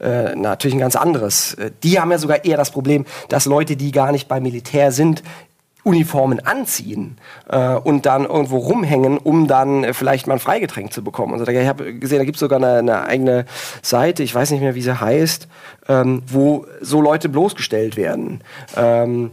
[0.00, 1.54] äh, natürlich ein ganz anderes.
[1.54, 2.93] Äh, Die haben ja sogar eher das Problem,
[3.28, 5.22] dass Leute, die gar nicht beim Militär sind,
[5.84, 11.04] Uniformen anziehen äh, und dann irgendwo rumhängen, um dann äh, vielleicht mal ein Freigetränk zu
[11.04, 11.34] bekommen.
[11.34, 13.44] Also ich habe gesehen, da gibt es sogar eine, eine eigene
[13.82, 15.46] Seite, ich weiß nicht mehr, wie sie heißt,
[15.88, 18.40] ähm, wo so Leute bloßgestellt werden.
[18.76, 19.32] Ähm,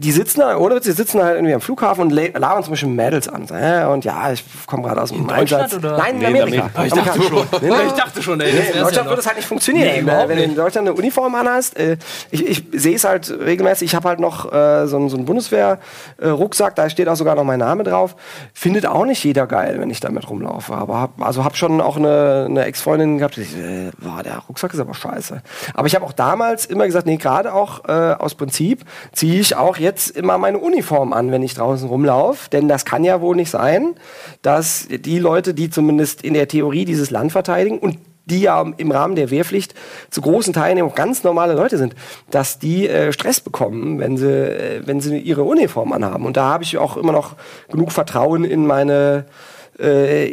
[0.00, 2.72] die sitzen da, ohne Witz, die sitzen halt irgendwie am Flughafen und la- labern zum
[2.72, 3.46] Beispiel Mädels an.
[3.50, 5.74] Äh, und ja, ich komme gerade aus dem Deutschland Einsatz.
[5.74, 5.96] oder?
[5.98, 6.70] Nein, in Nee, in Amerika.
[6.74, 6.84] Amerika.
[6.84, 7.46] Ich dachte schon.
[7.62, 7.72] Nee.
[7.86, 8.52] Ich dachte schon, ey.
[8.52, 10.04] Nee, in Deutschland ja würde es halt nicht funktionieren.
[10.04, 10.54] Nee, wenn du in.
[10.54, 11.76] Deutschland eine Uniform anhast.
[11.78, 11.96] Äh,
[12.30, 13.86] ich ich sehe es halt regelmäßig.
[13.86, 17.44] Ich habe halt noch äh, so, einen- so einen Bundeswehr-Rucksack, da steht auch sogar noch
[17.44, 18.16] mein Name drauf.
[18.54, 20.74] Findet auch nicht jeder geil, wenn ich damit rumlaufe.
[20.74, 24.38] Aber hab, also habe schon auch eine, eine Ex-Freundin gehabt, die sagt, äh, boah, der
[24.48, 25.42] Rucksack ist aber scheiße.
[25.74, 29.56] Aber ich habe auch damals immer gesagt, nee, gerade auch äh, aus Prinzip ziehe ich
[29.56, 32.50] auch jetzt immer meine Uniform an, wenn ich draußen rumlaufe.
[32.50, 33.94] Denn das kann ja wohl nicht sein,
[34.42, 37.98] dass die Leute, die zumindest in der Theorie dieses Land verteidigen und
[38.28, 39.74] die ja im Rahmen der Wehrpflicht
[40.10, 41.94] zu großen Teilen auch ganz normale Leute sind,
[42.30, 46.26] dass die äh, Stress bekommen, wenn sie, äh, wenn sie ihre Uniform anhaben.
[46.26, 47.36] Und da habe ich auch immer noch
[47.70, 49.24] genug Vertrauen in meine
[49.78, 50.26] äh,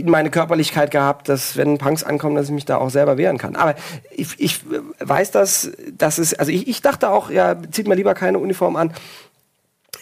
[0.00, 3.38] in meine Körperlichkeit gehabt, dass wenn Punks ankommen, dass ich mich da auch selber wehren
[3.38, 3.56] kann.
[3.56, 3.74] Aber
[4.10, 4.60] ich, ich
[5.00, 8.76] weiß das, dass es, also ich, ich dachte auch, ja, zieht mir lieber keine Uniform
[8.76, 8.92] an,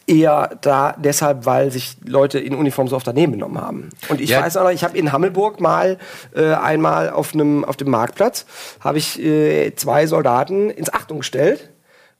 [0.06, 3.90] eher da deshalb, weil sich Leute in Uniform so oft daneben genommen haben.
[4.08, 4.40] Und ich Ja.
[4.42, 5.98] weiß auch noch, ich habe in Hammelburg mal
[6.34, 8.46] äh, einmal auf einem auf dem Marktplatz
[8.80, 11.70] habe ich äh, zwei Soldaten ins Achtung gestellt,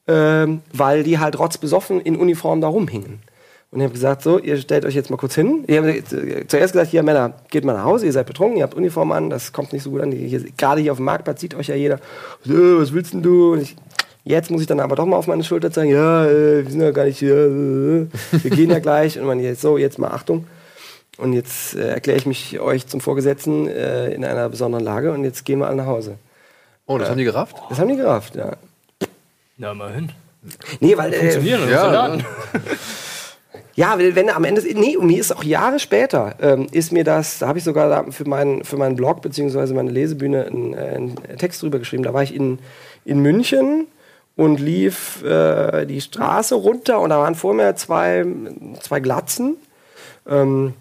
[0.07, 3.23] ähm, weil die halt rotzbesoffen in Uniform da rumhingen.
[3.73, 5.65] Und ich habe gesagt, so, ihr stellt euch jetzt mal kurz hin.
[5.69, 6.03] Ich habe
[6.49, 9.31] zuerst gesagt, hier Männer, geht mal nach Hause, ihr seid betrunken, ihr habt Uniform an,
[9.31, 10.11] das kommt nicht so gut an.
[10.11, 12.01] Hier, gerade hier auf dem Marktplatz sieht euch ja jeder.
[12.45, 13.53] So, was willst denn du?
[13.53, 13.77] Und ich,
[14.25, 16.81] Jetzt muss ich dann aber doch mal auf meine Schulter zeigen, ja, äh, wir sind
[16.81, 19.19] ja gar nicht hier, äh, wir gehen ja gleich.
[19.19, 20.47] Und man jetzt so, jetzt mal Achtung.
[21.17, 25.25] Und jetzt äh, erkläre ich mich euch zum Vorgesetzten äh, in einer besonderen Lage und
[25.25, 26.17] jetzt gehen wir alle nach Hause.
[26.87, 27.57] Oh, das haben die gerafft?
[27.69, 28.57] Das haben die gerafft, ja.
[29.57, 30.13] Na, immerhin.
[30.81, 31.13] Nee, weil.
[31.13, 32.19] Äh, Funktionieren, ja.
[33.81, 37.39] Ja, wenn am Ende, nee, und mir ist auch Jahre später, ähm, ist mir das,
[37.39, 41.17] da habe ich sogar für meinen, für meinen Blog beziehungsweise meine Lesebühne einen, äh, einen
[41.39, 42.03] Text drüber geschrieben.
[42.03, 42.59] Da war ich in,
[43.07, 43.87] in München
[44.37, 48.27] und lief äh, die Straße runter und da waren vor mir zwei,
[48.83, 49.57] zwei Glatzen.
[50.29, 50.75] Ähm,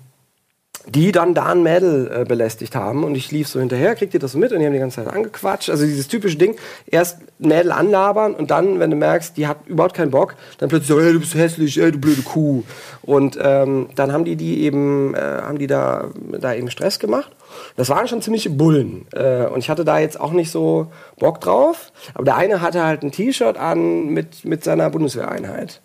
[0.88, 4.20] die dann da ein Mädel äh, belästigt haben und ich lief so hinterher, kriegt ihr
[4.20, 5.70] das so mit und die haben die ganze Zeit angequatscht.
[5.70, 6.56] Also dieses typische Ding,
[6.88, 10.90] erst Mädel anlabern und dann, wenn du merkst, die hat überhaupt keinen Bock, dann plötzlich
[10.90, 12.64] so, ey, du bist hässlich, ey, du blöde Kuh.
[13.02, 17.32] Und ähm, dann haben die die eben, äh, haben die da, da eben Stress gemacht.
[17.76, 19.06] Das waren schon ziemliche Bullen.
[19.14, 21.92] Äh, und ich hatte da jetzt auch nicht so Bock drauf.
[22.14, 25.82] Aber der eine hatte halt ein T-Shirt an mit, mit seiner Bundeswehreinheit.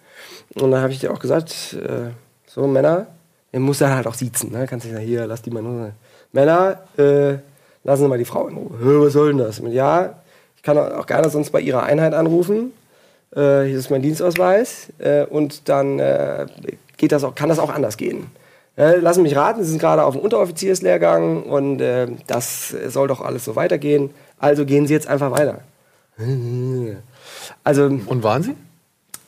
[0.54, 2.10] Und dann habe ich dir auch gesagt, äh,
[2.46, 3.06] so Männer,
[3.54, 4.50] er muss dann halt auch siezen.
[4.50, 4.66] Ne?
[4.66, 5.92] Kannst nicht sagen, hier, lass die mal nur.
[6.32, 7.34] Männer, äh,
[7.84, 9.06] lassen Sie mal die Frau in Ruhe.
[9.06, 9.62] Was soll denn das?
[9.70, 10.14] Ja,
[10.56, 12.72] ich kann auch gerne sonst bei Ihrer Einheit anrufen.
[13.30, 16.46] äh, hier ist mein Dienstausweis äh, und dann äh,
[16.96, 18.26] geht das auch, kann das auch anders gehen.
[18.76, 23.20] Äh, lassen mich raten, Sie sind gerade auf dem Unteroffizierslehrgang und äh, das soll doch
[23.20, 24.10] alles so weitergehen.
[24.36, 25.60] Also gehen Sie jetzt einfach weiter.
[27.62, 28.56] Also Und waren Sie?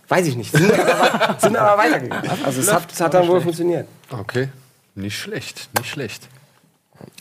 [0.09, 0.53] Weiß ich nicht.
[0.53, 2.31] Sind aber, sind aber weitergegangen.
[2.45, 3.87] Also es hat, es hat dann wohl funktioniert.
[4.11, 4.49] Okay.
[4.95, 6.29] Nicht schlecht, nicht schlecht.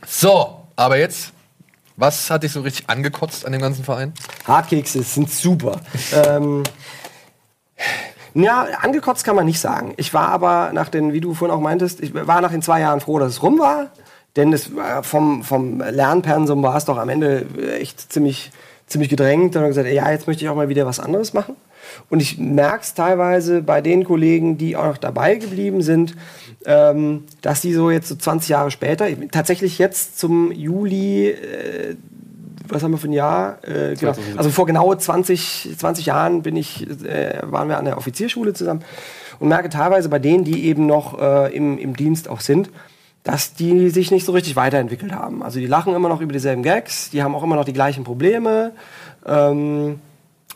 [0.07, 1.33] So, aber jetzt,
[1.97, 4.13] was hat dich so richtig angekotzt an dem ganzen Verein?
[4.47, 5.81] Hartkekse sind super.
[6.13, 6.63] ähm,
[8.33, 9.93] ja, angekotzt kann man nicht sagen.
[9.97, 12.81] Ich war aber nach den, wie du vorhin auch meintest, ich war nach den zwei
[12.81, 13.91] Jahren froh, dass es rum war.
[14.35, 17.45] Denn es war vom, vom Lernpensum war es doch am Ende
[17.79, 18.51] echt ziemlich,
[18.85, 19.55] ziemlich gedrängt.
[19.55, 21.55] Und dann gesagt, ja, jetzt möchte ich auch mal wieder was anderes machen.
[22.09, 26.15] Und ich merke es teilweise bei den Kollegen, die auch noch dabei geblieben sind,
[26.65, 31.95] ähm, dass die so jetzt so 20 Jahre später, tatsächlich jetzt zum Juli äh,
[32.67, 33.59] was haben wir für ein Jahr?
[33.63, 34.13] Äh, genau.
[34.13, 34.37] 2017.
[34.37, 38.83] Also vor genau 20, 20 Jahren bin ich, äh, waren wir an der Offizierschule zusammen
[39.39, 42.69] und merke teilweise bei denen, die eben noch äh, im, im Dienst auch sind,
[43.23, 45.43] dass die sich nicht so richtig weiterentwickelt haben.
[45.43, 48.03] Also die lachen immer noch über dieselben Gags, die haben auch immer noch die gleichen
[48.03, 48.71] Probleme.
[49.25, 49.99] Ähm,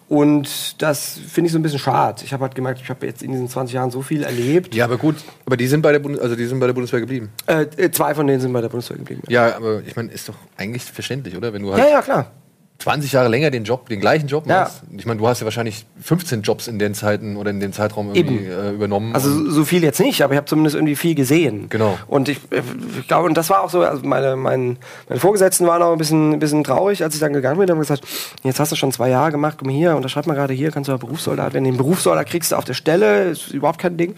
[0.10, 2.24] und das finde ich so ein bisschen schade.
[2.26, 4.74] Ich habe halt gemerkt, ich habe jetzt in diesen 20 Jahren so viel erlebt.
[4.74, 6.99] Ja, aber gut, aber die sind bei der, Bundes also die sind bei der Bundeswehr
[6.99, 7.30] geblieben.
[7.45, 9.22] Äh, äh, zwei von denen sind bei der Bundeswehr geblieben.
[9.30, 11.53] Ja, aber ich meine, ist doch eigentlich verständlich, oder?
[11.53, 12.32] Wenn du Ja, halt ja, klar.
[12.80, 14.62] 20 Jahre länger den Job, den gleichen Job Ja.
[14.62, 14.84] machst.
[14.98, 18.16] Ich meine, du hast ja wahrscheinlich 15 Jobs in den Zeiten oder in dem Zeitraum
[18.16, 19.14] irgendwie äh, übernommen.
[19.14, 21.68] Also so viel jetzt nicht, aber ich habe zumindest irgendwie viel gesehen.
[21.70, 21.98] Genau.
[22.08, 22.62] Und ich, äh,
[22.98, 24.78] ich glaube, und das war auch so, also meine, mein,
[25.10, 27.68] meine Vorgesetzten waren auch ein bisschen, ein bisschen traurig, als ich dann gegangen bin.
[27.68, 28.04] Die haben gesagt,
[28.44, 30.94] jetzt hast du schon zwei Jahre gemacht, komm hier, unterschreib mal gerade hier, kannst du
[30.94, 31.66] ja Berufssoldat werden.
[31.66, 34.16] Den Berufssoldat kriegst du auf der Stelle, ist überhaupt kein Ding.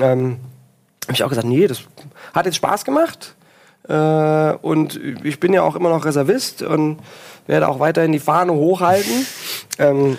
[0.00, 0.36] Ähm,
[1.04, 1.82] habe ich auch gesagt, nee, das
[2.32, 3.34] hat jetzt Spaß gemacht.
[3.88, 3.94] Äh,
[4.62, 6.98] und ich bin ja auch immer noch Reservist und
[7.46, 9.26] werde auch weiterhin die Fahne hochhalten.
[9.78, 10.18] Ähm,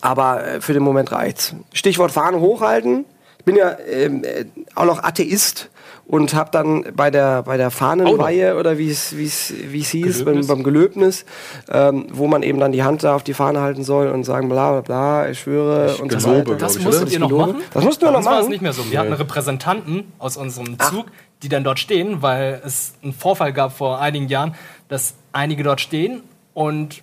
[0.00, 1.54] aber äh, für den Moment reicht's.
[1.74, 3.04] Stichwort Fahne hochhalten.
[3.38, 5.68] Ich bin ja ähm, äh, auch noch Atheist
[6.06, 9.90] und habe dann bei der bei der Fahnenweihe oder wie es wie es wie es
[9.90, 11.26] hieß beim, beim Gelöbnis,
[11.70, 14.48] ähm, wo man eben dann die Hand da auf die Fahne halten soll und sagen
[14.48, 16.44] bla bla bla, ich schwöre und so gelobe, weiter.
[16.44, 17.52] glaub Das ich, musstet ihr noch Gelobe?
[17.52, 17.62] machen?
[17.74, 18.50] Das mussten wir noch uns war es machen.
[18.50, 18.90] nicht mehr so.
[18.90, 21.06] Wir hatten Repräsentanten aus unserem Zug,
[21.42, 24.54] die dann dort stehen, weil es einen Vorfall gab vor einigen Jahren,
[24.88, 26.22] dass einige dort stehen
[26.54, 27.02] und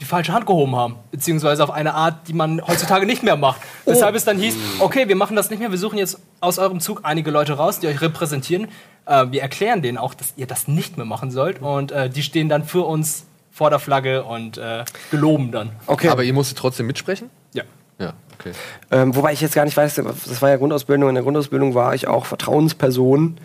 [0.00, 0.96] die falsche Hand gehoben haben.
[1.10, 3.60] Beziehungsweise auf eine Art, die man heutzutage nicht mehr macht.
[3.84, 6.80] Weshalb es dann hieß, okay, wir machen das nicht mehr, wir suchen jetzt aus eurem
[6.80, 8.68] Zug einige Leute raus, die euch repräsentieren.
[9.06, 11.60] Äh, wir erklären denen auch, dass ihr das nicht mehr machen sollt.
[11.60, 15.72] Und äh, die stehen dann für uns vor der Flagge und äh, geloben dann.
[15.86, 16.08] Okay.
[16.08, 17.28] Aber ihr musstet trotzdem mitsprechen?
[17.52, 17.64] Ja.
[17.98, 18.52] Ja, okay.
[18.90, 21.10] Ähm, wobei ich jetzt gar nicht weiß, das war ja Grundausbildung.
[21.10, 23.36] In der Grundausbildung war ich auch Vertrauensperson.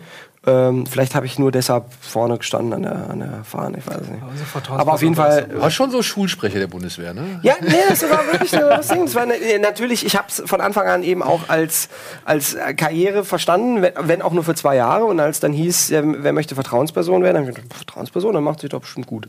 [0.48, 3.96] Ähm, vielleicht habe ich nur deshalb vorne gestanden an der, an der Fahne, ich weiß
[4.02, 4.22] es nicht.
[4.22, 5.48] Vertrauensperson Aber auf jeden Fall.
[5.60, 7.40] War schon so Schulsprecher der Bundeswehr, ne?
[7.42, 9.06] Ja, nee, das war wirklich so das Ding.
[9.06, 11.88] Das war ne, natürlich, ich habe es von Anfang an eben auch als,
[12.24, 15.06] als äh, Karriere verstanden, wenn, wenn auch nur für zwei Jahre.
[15.06, 18.44] Und als dann hieß, ja, wer möchte Vertrauensperson werden, dann hab ich gedacht, Vertrauensperson, dann
[18.44, 19.26] macht sich doch bestimmt gut.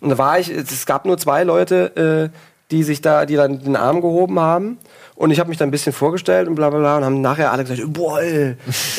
[0.00, 2.36] Und da war ich, es gab nur zwei Leute, äh,
[2.72, 4.78] die sich da, die dann den Arm gehoben haben.
[5.16, 7.50] Und ich habe mich dann ein bisschen vorgestellt und bla bla bla und haben nachher
[7.50, 8.54] alle gesagt, boah, ey,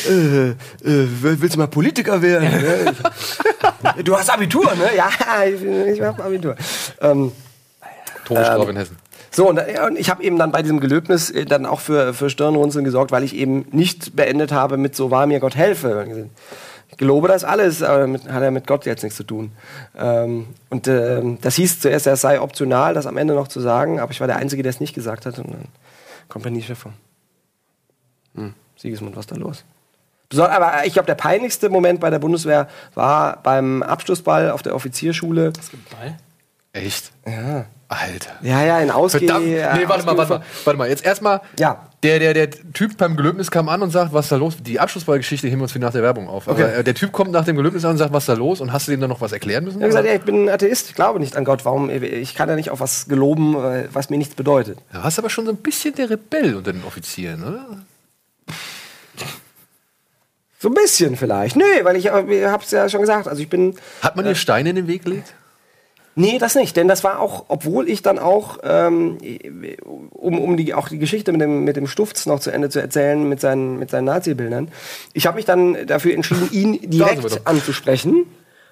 [0.08, 2.50] äh, äh, willst du mal Politiker werden?
[2.50, 2.94] ne?
[4.04, 4.96] Du hast Abitur, ne?
[4.96, 5.10] Ja,
[5.44, 6.56] ich, ich habe Abitur.
[7.00, 7.30] Ähm,
[8.24, 8.96] Todesstrafe in Hessen.
[9.30, 12.12] so, und, äh, und ich habe eben dann bei diesem Gelöbnis äh, dann auch für,
[12.12, 16.28] für Stirnrunzeln gesorgt, weil ich eben nicht beendet habe mit so wahr mir Gott helfe.
[16.90, 19.52] Ich gelobe das alles, aber mit, hat ja mit Gott jetzt nichts zu tun.
[19.96, 24.00] Ähm, und ähm, das hieß zuerst, es sei optional, das am Ende noch zu sagen,
[24.00, 25.38] aber ich war der Einzige, der es nicht gesagt hat.
[25.38, 25.64] Und dann
[26.28, 26.86] Kompaniechef.
[28.34, 29.64] Hm, Siegesmund, was ist da los?
[30.36, 35.52] Aber ich glaube, der peinlichste Moment bei der Bundeswehr war beim Abschlussball auf der Offizierschule.
[35.90, 36.18] Ball.
[36.72, 37.12] Echt?
[37.26, 38.36] Ja, Alter.
[38.42, 39.20] ja, ja in Ausgeh...
[39.26, 39.46] Verdammt.
[39.46, 40.42] Nee, äh, warte mal, warte mal.
[40.64, 40.88] Warte mal.
[40.88, 41.40] Jetzt erstmal.
[41.58, 41.86] Ja.
[42.02, 44.56] Der, der, der Typ beim Gelöbnis kam an und sagt, was ist da los?
[44.60, 46.46] Die Abschlussballgeschichte heben wir uns für nach der Werbung auf.
[46.48, 46.80] Aber Okay.
[46.80, 48.60] äh, der Typ kommt nach dem Gelöbnis an und sagt, was ist da los?
[48.60, 49.78] Und hast du dem dann noch was erklären müssen?
[49.78, 51.64] Ich habe gesagt, ja, ich bin ein Atheist, ich glaube nicht an Gott.
[51.64, 51.88] Warum?
[51.90, 54.78] Ich kann ja nicht auf was geloben, äh, was mir nichts bedeutet.
[54.92, 57.66] Du warst aber schon so ein bisschen der Rebell unter den Offizieren, oder?
[60.60, 61.56] So ein bisschen vielleicht.
[61.56, 63.28] Nö, weil ich, äh, ich hab's ja schon gesagt.
[63.28, 63.76] Also ich bin.
[64.02, 65.34] Hat man dir Steine in den Weg gelegt?
[66.18, 66.76] Nee, das nicht.
[66.76, 69.18] Denn das war auch, obwohl ich dann auch, ähm,
[70.12, 72.80] um, um die, auch die Geschichte mit dem, mit dem Stufz noch zu Ende zu
[72.80, 74.72] erzählen, mit seinen, mit seinen Nazi-Bildern.
[75.12, 78.26] Ich habe mich dann dafür entschieden, ihn direkt anzusprechen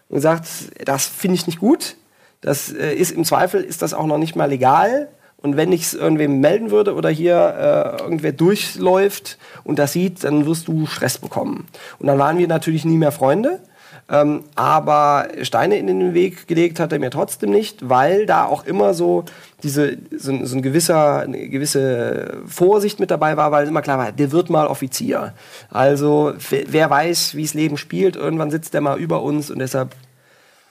[0.09, 0.49] und gesagt,
[0.85, 1.95] das finde ich nicht gut.
[2.41, 5.09] Das äh, ist im Zweifel ist das auch noch nicht mal legal.
[5.37, 10.25] Und wenn ich es irgendwem melden würde oder hier äh, irgendwer durchläuft und das sieht,
[10.25, 11.69] dann wirst du Stress bekommen.
[12.01, 13.61] Und dann waren wir natürlich nie mehr Freunde.
[14.09, 18.65] Ähm, aber Steine in den Weg gelegt hat er mir trotzdem nicht, weil da auch
[18.65, 19.25] immer so
[19.65, 24.13] diese so, so ein gewisser eine gewisse Vorsicht mit dabei war, weil immer klar war,
[24.13, 25.35] der wird mal Offizier.
[25.71, 29.97] Also wer, weiß, wie das Leben spielt, irgendwann sitzt der mal über uns und deshalb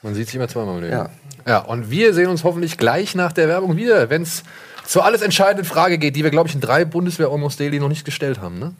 [0.00, 0.94] Man sieht sich immer zweimal im Leben.
[0.94, 1.10] Ja.
[1.46, 4.44] ja, und wir sehen uns hoffentlich gleich nach der Werbung wieder, wenn es
[4.86, 7.88] zur alles entscheidenden Frage geht, die wir, glaube ich, in drei Bundeswehr Almost Daily noch
[7.88, 8.58] nicht gestellt haben.
[8.58, 8.72] Ne?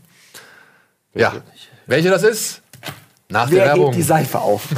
[1.14, 1.34] Ja.
[1.86, 2.62] Welche das ist?
[3.28, 3.84] Nach der wer Werbung.
[3.86, 4.62] hebt die Seife auf?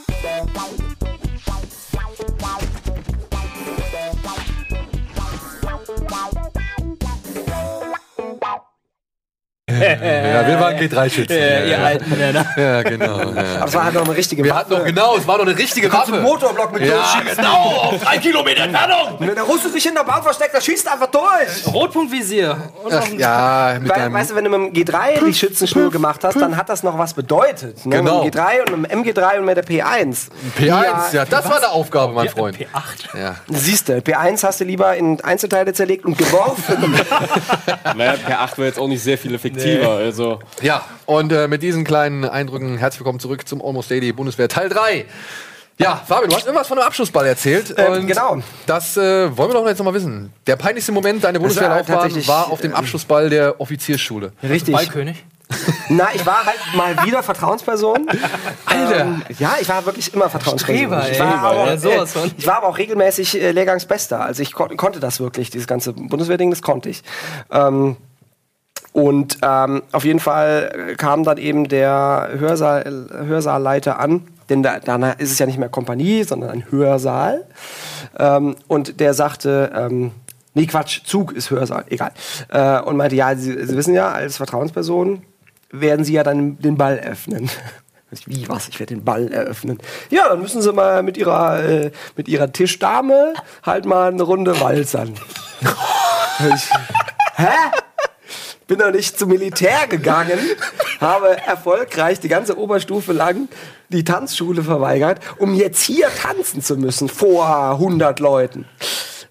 [9.68, 11.36] ja, wir waren G3-Schützen.
[11.36, 12.46] Äh, ihr alten Männer.
[12.56, 13.18] Ja, genau.
[13.18, 13.56] Ja.
[13.56, 15.56] Aber es war halt noch eine richtige Wir hatten doch, genau, es war doch eine
[15.56, 16.20] richtige Waffe.
[16.20, 19.16] Motorblock mit Ja, genau, auf drei Kilometer Entfernung.
[19.18, 21.72] Wenn der Russe sich hinter Baum versteckt, der schießt einfach durch.
[21.72, 22.56] Rotpunktvisier.
[22.82, 26.24] Und Ach, ja, mit Weil, weißt du, wenn du mit dem G3 die Schützenschnur gemacht
[26.24, 27.84] hast, dann hat das noch was bedeutet.
[27.84, 27.96] Ne?
[27.96, 28.24] Genau.
[28.24, 30.28] Mit dem G3 und mit dem MG3 und mit der P1.
[30.58, 32.56] P1, ja, das war eine Aufgabe, mein Freund.
[32.56, 33.18] P8.
[33.18, 33.36] Ja.
[33.48, 36.94] Siehst du, P1 hast du lieber in Einzelteile zerlegt und geworfen.
[37.96, 39.90] Naja, per 8 wäre jetzt auch nicht sehr viel effektiver.
[39.92, 44.48] Also, Ja, und äh, mit diesen kleinen Eindrücken herzlich willkommen zurück zum Almost Daily Bundeswehr
[44.48, 45.06] Teil 3.
[45.80, 47.72] Ja, Fabian, du hast irgendwas von einem Abschlussball erzählt.
[47.76, 48.38] Ähm, und genau.
[48.66, 50.32] Das äh, wollen wir doch jetzt noch mal wissen.
[50.46, 54.32] Der peinlichste Moment deiner Bundeswehrlaufbahn tatsächlich, war auf dem Abschlussball der Offiziersschule.
[54.42, 54.74] Richtig.
[54.74, 55.24] Ballkönig.
[55.88, 58.06] Na, ich war halt mal wieder Vertrauensperson.
[58.66, 59.00] Alter.
[59.00, 60.76] Ähm, ja, ich war wirklich immer Vertrauensperson.
[60.76, 62.30] Streber, ich, war aber, Ja, sowas äh, von.
[62.36, 64.20] ich war aber auch regelmäßig äh, Lehrgangsbester.
[64.20, 67.02] Also ich kon konnte das wirklich, dieses ganze Bundeswehrding, das konnte ich.
[67.50, 67.96] Ähm,
[68.92, 75.18] und ähm, auf jeden Fall kam dann eben der Hörsaal, Hörsaalleiter an, denn da, danach
[75.18, 77.46] ist es ja nicht mehr Kompanie, sondern ein Hörsaal.
[78.18, 80.12] Ähm, und der sagte, ähm,
[80.54, 82.12] nee Quatsch, Zug ist Hörsaal, egal.
[82.48, 85.22] Äh, und meinte, ja, Sie, Sie wissen ja, als Vertrauensperson
[85.70, 87.50] werden Sie ja dann den Ball öffnen.
[88.24, 88.68] Wie was?
[88.68, 89.78] Ich werde den Ball eröffnen.
[90.08, 94.58] Ja, dann müssen Sie mal mit Ihrer äh, mit Ihrer Tischdame halt mal eine Runde
[94.60, 95.12] walzern.
[96.38, 96.70] ich,
[97.36, 97.48] hä?
[98.68, 100.38] Bin noch nicht zum Militär gegangen,
[101.00, 103.48] habe erfolgreich die ganze Oberstufe lang
[103.88, 108.66] die Tanzschule verweigert, um jetzt hier tanzen zu müssen vor 100 Leuten.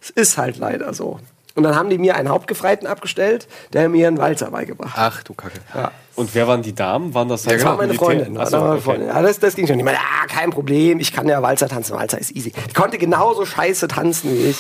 [0.02, 1.20] Es ist halt leider so.
[1.58, 5.14] Und dann haben die mir einen Hauptgefreiten abgestellt, der mir einen Walzer beigebracht hat.
[5.14, 5.58] Ach du Kacke.
[5.74, 5.92] Ja.
[6.16, 7.16] und wer waren die Damen?
[7.16, 7.72] Waren das Das genau.
[7.72, 7.96] war meine?
[7.96, 8.36] Freundin.
[8.36, 8.82] Das, war meine okay.
[8.82, 9.08] Freundin.
[9.08, 9.80] Ja, das, das ging schon.
[9.80, 11.96] Ich meine, ah, kein Problem, ich kann ja Walzer tanzen.
[11.96, 12.52] Walzer ist easy.
[12.52, 14.58] Die konnte genauso scheiße tanzen wie ich.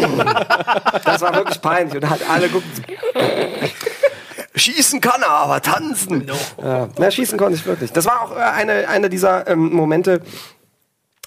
[1.04, 2.02] das war wirklich peinlich.
[2.02, 2.70] Und halt alle gucken.
[4.54, 6.26] Schießen kann er, aber tanzen.
[6.62, 7.92] Ja, na, schießen konnte ich wirklich.
[7.92, 10.22] Das war auch äh, eine, eine dieser ähm, Momente,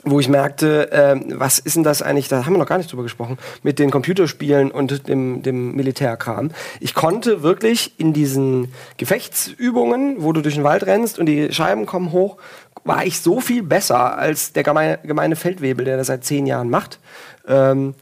[0.06, 2.92] wo ich merkte, ähm, was ist denn das eigentlich, da haben wir noch gar nicht
[2.92, 6.52] drüber gesprochen, mit den Computerspielen und dem, dem Militärkram.
[6.82, 11.86] Ich konnte wirklich in diesen Gefechtsübungen, wo du durch den Wald rennst und die Scheiben
[11.86, 12.38] kommen hoch,
[12.84, 16.70] war ich so viel besser als der gemeine, gemeine Feldwebel, der das seit zehn Jahren
[16.70, 17.00] macht.
[17.48, 17.94] Ähm,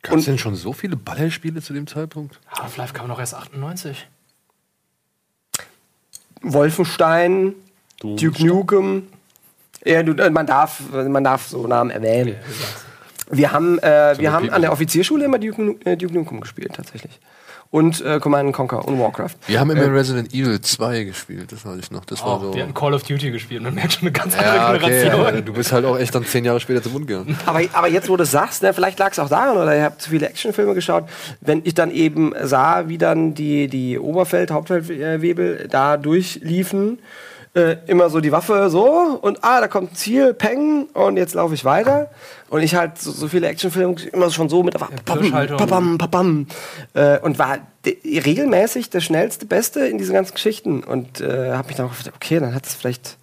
[0.00, 2.40] Gab es denn schon so viele Ballerspiele zu dem Zeitpunkt?
[2.48, 4.08] Half-Life kam noch erst 98.
[6.42, 7.54] Wolfenstein,
[8.00, 9.08] Du- Duke Nukem.
[9.84, 12.36] Ja, du, äh, man, darf, man darf so Namen erwähnen.
[13.30, 16.72] Wir haben, äh, wir haben an der Offizierschule immer Duke, Nu- äh, Duke Nukem gespielt,
[16.74, 17.18] tatsächlich.
[17.70, 19.30] Und äh, Command Conquer und Warcraft.
[19.46, 22.04] Wir haben immer Resident Evil 2 gespielt, das weiß ich noch.
[22.04, 22.50] Das war Oh, so.
[22.52, 23.62] die hatten Call of Duty gespielt.
[23.62, 25.34] Man merkt schon eine ganz Ja, andere okay, Generation.
[25.36, 27.34] ja, du bist halt auch echt dann zehn Jahre später zum Mund gegangen.
[27.46, 29.84] Aber, aber jetzt, wo du es sagst, ne, vielleicht lag es auch daran, oder ihr
[29.84, 31.04] habt zu viele Actionfilme geschaut,
[31.40, 36.98] wenn ich dann eben sah, wie dann die, die Oberfeld-, Hauptfeldwebel da durchliefen,
[37.54, 41.34] äh, immer so die Waffe so und ah, da kommt ein Ziel, Peng, und jetzt
[41.34, 42.10] laufe ich weiter.
[42.48, 45.56] Und ich halt so, so viele Actionfilme immer schon so mit der Waffe, Pirschhaltung.
[45.56, 46.46] papam, papam,
[46.94, 50.82] äh, und war regelmäßig der schnellste Beste in diesen ganzen Geschichten.
[50.82, 53.16] Und äh, habe mich dann auch gedacht, okay, dann hat es vielleicht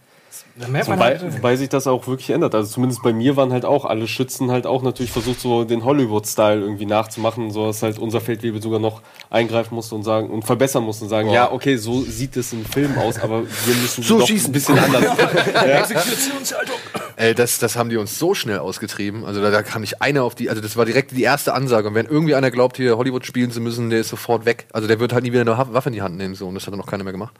[0.62, 2.54] Wobei, halt, wobei sich das auch wirklich ändert.
[2.54, 5.86] Also zumindest bei mir waren halt auch alle Schützen halt auch natürlich versucht, so den
[5.86, 10.44] Hollywood-Style irgendwie nachzumachen, so dass halt unser Feldwebel sogar noch eingreifen musste und sagen und
[10.44, 11.34] verbessern musste und sagen, Boah.
[11.34, 14.50] ja, okay, so sieht es im Film aus, aber wir müssen So doch schießen.
[14.50, 15.06] ein bisschen anders.
[17.16, 19.26] Ey, das, das haben die uns so schnell ausgetrieben.
[19.26, 21.90] Also da, da kam nicht einer auf die, also das war direkt die erste Ansage.
[21.90, 24.68] Und wenn irgendwie einer glaubt, hier Hollywood spielen zu müssen, der ist sofort weg.
[24.72, 26.36] Also der wird halt nie wieder eine Waffe in die Hand nehmen.
[26.36, 26.48] So.
[26.48, 27.34] Und das hat dann noch keiner mehr gemacht.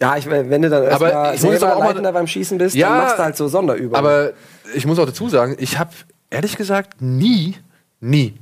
[0.00, 2.74] Ja, ich, wenn du dann Aber erstmal ich muss aber auch mal- beim Schießen bist,
[2.76, 3.94] Ja, dann machst du halt so Sonderübungen.
[3.94, 4.32] Aber
[4.74, 5.90] ich muss auch dazu sagen, ich habe
[6.30, 7.56] ehrlich gesagt nie,
[8.00, 8.34] nie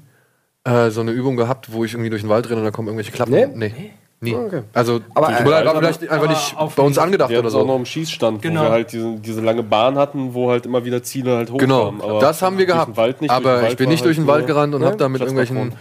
[0.64, 2.88] äh, so eine Übung gehabt, wo ich irgendwie durch den Wald renne und da kommen
[2.88, 3.32] irgendwelche Klappen.
[3.32, 3.46] Nee?
[3.54, 3.90] Nee.
[4.22, 4.34] Nie.
[4.34, 4.62] Okay.
[4.74, 7.54] Also, Aber, äh, war aber- vielleicht einfach nicht auf bei uns angedacht Wir oder es
[7.54, 7.76] auch noch so.
[7.78, 8.60] im Schießstand, Genau.
[8.60, 11.84] wo wir halt diese, diese lange Bahn hatten, wo halt immer wieder Ziele halt Genau,
[11.86, 12.02] hochkamen.
[12.02, 12.98] Aber das haben wir gehabt.
[13.28, 15.72] aber ich bin nicht durch den halt Wald gerannt und ne, habe da mit irgendwelchen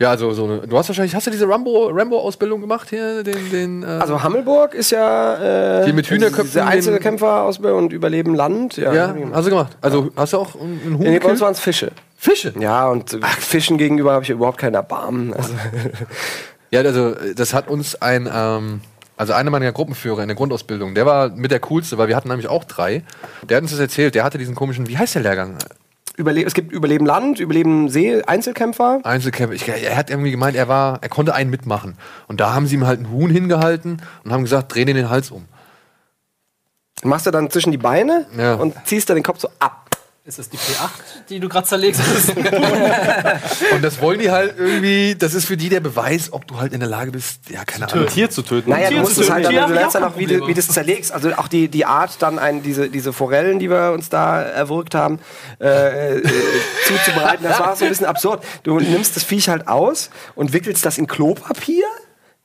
[0.00, 3.22] Ja, also so eine, du hast wahrscheinlich, hast du diese Rambo, Rambo-Ausbildung gemacht hier?
[3.22, 8.34] Den, den, äh, Also Hammelburg ist ja äh, Die mit Hühnerköpfen diese Einzelkämpferausbildung und Überleben
[8.34, 8.78] Land.
[8.78, 9.76] Ja, ja, hast du gemacht.
[9.82, 11.92] Also hast du auch einen Huhn Nee, bei uns waren es Fische.
[12.16, 12.54] Fische?
[12.58, 15.34] Ja, und äh, Fischen gegenüber habe ich überhaupt keinen Erbarmen.
[15.34, 15.52] Also,
[16.70, 18.80] Ja, also das hat uns ein, ähm,
[19.18, 22.28] also einer meiner Gruppenführer in der Grundausbildung, der war mit der coolste, weil wir hatten
[22.28, 23.02] nämlich auch drei.
[23.48, 25.56] Der hat uns das erzählt, der hatte diesen komischen, wie heißt der Lehrgang?
[26.20, 29.00] Überle es gibt Überleben Land, Überleben See, Einzelkämpfer.
[29.02, 29.54] Einzelkämpfer.
[29.54, 31.96] Ich, er hat irgendwie gemeint, er war, er konnte einen mitmachen.
[32.28, 35.08] Und da haben sie ihm halt ein Huhn hingehalten und haben gesagt, dreh den den
[35.10, 35.46] Hals um.
[37.02, 38.54] Machst du dann zwischen die Beine Ja.
[38.54, 39.89] und ziehst dann den Kopf so ab.
[40.22, 40.90] Ist das die P8,
[41.30, 41.98] die du gerade zerlegst?
[43.72, 46.74] Und das wollen die halt irgendwie, das ist für die der Beweis, ob du halt
[46.74, 48.06] in der Lage bist, ja, keine Ein Ahnung.
[48.08, 48.68] Tier zu töten.
[48.68, 50.60] Naja, du musst es halt dann, du lernst ja, dann auch, wie du, wie du
[50.60, 51.10] es zerlegst.
[51.10, 54.94] Also auch die, die Art, dann ein, diese, diese Forellen, die wir uns da erwürgt
[54.94, 55.20] haben,
[55.58, 56.22] äh, äh,
[56.86, 58.44] zuzubereiten, das war so ein bisschen absurd.
[58.62, 61.86] Du nimmst das Viech halt aus und wickelst das in Klopapier,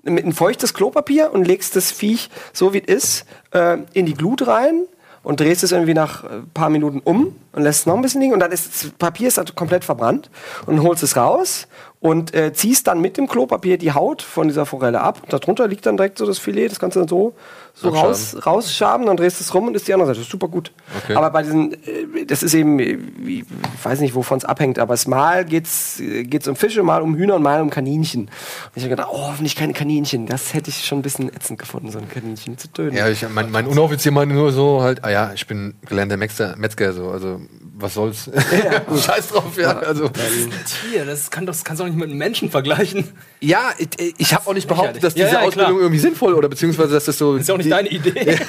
[0.03, 4.13] mit ein feuchtes Klopapier und legst das Viech, so wie es ist, äh, in die
[4.13, 4.85] Glut rein
[5.25, 8.21] und drehst es irgendwie nach ein paar Minuten um und lässt es noch ein bisschen
[8.21, 10.29] liegen und dann ist das Papier ist halt komplett verbrannt
[10.67, 11.67] und holst es raus
[11.99, 15.21] und äh, ziehst dann mit dem Klopapier die Haut von dieser Forelle ab.
[15.23, 17.33] Und darunter liegt dann direkt so das Filet, das du dann so,
[17.77, 18.07] so Abschaben.
[18.07, 20.19] raus, rausschaben, dann drehst du es rum und ist die andere Seite.
[20.19, 20.71] Das ist super gut.
[21.03, 21.15] Okay.
[21.15, 22.97] Aber bei diesen, äh, das ist eben, äh,
[23.27, 23.43] ich
[23.83, 27.15] weiß nicht, wovon es abhängt, aber es mal geht's, äh, geht's um Fische, mal um
[27.15, 28.21] Hühner und mal um Kaninchen.
[28.21, 28.31] Und
[28.75, 30.25] ich habe gedacht, oh, hoffentlich keine Kaninchen.
[30.25, 32.95] Das hätte ich schon ein bisschen ätzend gefunden, so ein Kaninchen zu töten.
[32.95, 36.55] Ja, ich, mein, mein Unoffizier meinte nur so halt, ah ja, ich bin gelernter Metzger,
[36.55, 37.41] Metzger so, also
[37.77, 38.29] was soll's.
[39.05, 39.77] Scheiß drauf, ja.
[39.79, 43.03] Also, Tier, das, kann doch, das kannst du doch nicht mit einem Menschen vergleichen.
[43.41, 45.45] ja, ich, ich habe auch nicht behauptet, dass Ja, diese ja.
[45.45, 47.35] Ausbildung irgendwie sinnvoll oder beziehungsweise dass das so.
[47.35, 48.37] Ist ja auch nicht die, deine Idee.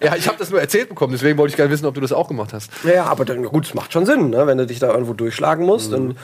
[0.00, 2.12] Ja, ich habe das nur erzählt bekommen, deswegen wollte ich gerne wissen, ob du das
[2.12, 2.70] auch gemacht hast.
[2.84, 4.46] Ja, ja, aber dann, gut, es macht schon Sinn, ne?
[4.46, 6.16] wenn du dich da irgendwo durchschlagen musst, dann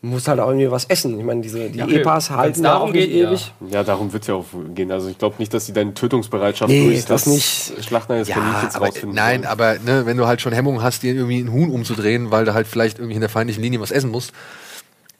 [0.00, 1.18] musst du halt auch irgendwie was essen.
[1.18, 1.96] Ich meine, diese, die okay.
[1.96, 3.28] EPAs Wenn's halten da darum auch nicht geht, ja.
[3.28, 3.52] ewig.
[3.70, 4.44] Ja, darum wird es ja auch
[4.74, 4.92] gehen.
[4.92, 7.84] Also ich glaube nicht, dass sie deine Tötungsbereitschaft Nee, durch das das, nicht.
[7.84, 9.52] Schlachten eines Kaninchens aber, rausfinden nein, sollen.
[9.52, 12.54] aber ne, wenn du halt schon Hemmungen hast, dir irgendwie ein Huhn umzudrehen, weil du
[12.54, 14.32] halt vielleicht irgendwie in der feindlichen Linie was essen musst,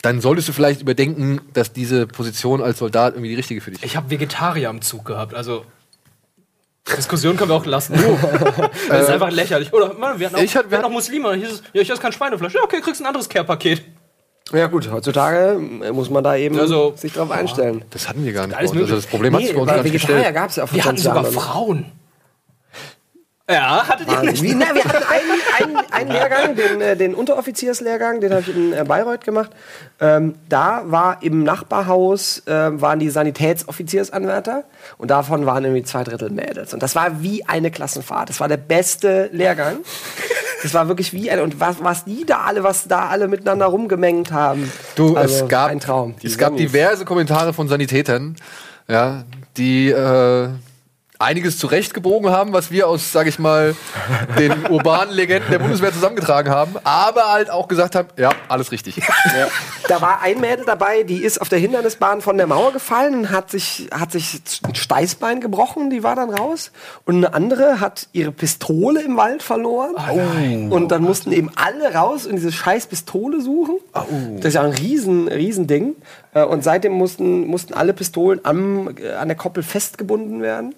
[0.02, 3.80] dann solltest du vielleicht überdenken, dass diese Position als Soldat irgendwie die richtige für dich
[3.80, 3.86] ist.
[3.86, 5.64] Ich habe Vegetarier am Zug gehabt, also.
[6.97, 7.95] Diskussion können wir auch lassen.
[8.89, 9.72] das ist einfach lächerlich.
[9.72, 11.34] Oder man, wir hatten auch, Ich hatte- wir hatten auch Muslime.
[11.34, 12.55] Hieß es, ja, ich esse kein Schweinefleisch.
[12.55, 13.82] Ja, okay, kriegst ein anderes Care-Paket.
[14.53, 15.59] Ja gut, heutzutage
[15.93, 17.84] muss man da eben Also, sich drauf einstellen.
[17.91, 18.59] Das hatten wir gar nicht.
[18.59, 18.70] Uns.
[18.72, 20.34] Also das Problem hat sich bei uns gar nicht Vegetarier gestellt.
[20.34, 21.24] gab es ja Wir hatten 20 sogar.
[21.26, 21.93] Frauen.
[23.51, 24.42] Ja, hattet ihr nicht?
[24.42, 28.55] Wie, na, wir hatten einen, einen, einen Lehrgang, den, äh, den Unteroffizierslehrgang, den habe ich
[28.55, 29.51] in äh, Bayreuth gemacht.
[30.01, 34.64] Ähm, da war im Nachbarhaus äh, waren die Sanitätsoffiziersanwärter
[34.99, 36.74] und davon waren irgendwie zwei Drittel Mädels.
[36.74, 38.28] Und das war wie eine Klassenfahrt.
[38.28, 39.78] Das war der beste Lehrgang.
[40.62, 41.42] Das war wirklich wie eine.
[41.42, 44.70] Und was, was die da alle, was da alle miteinander rumgemengt haben.
[44.94, 46.16] Du, Also, es gab, ein Traum.
[46.22, 48.36] es gab diverse Kommentare von Sanitätern,
[48.88, 49.24] ja,
[49.57, 50.49] die äh,
[51.18, 53.74] einiges zurechtgebogen haben, was wir aus, sag ich mal,
[54.38, 59.00] den urbanen Legenden der Bundeswehr zusammengetragen haben, aber halt auch gesagt haben, ja, alles richtig.
[59.88, 63.30] Da war ein Mädel dabei, die ist auf der Hindernisbahn von der Mauer gefallen und
[63.30, 66.70] hat sich, hat sich ein Steißbein gebrochen, die war dann raus.
[67.04, 69.94] Und eine andere hat ihre Pistole im Wald verloren.
[70.70, 73.76] und dann mussten eben alle raus und diese scheiß Pistole suchen.
[74.36, 75.96] Das ist ja ein riesen, riesen Ding.
[76.34, 80.74] Äh, Und seitdem mussten, mussten alle Pistolen am, äh, an der Koppel festgebunden werden.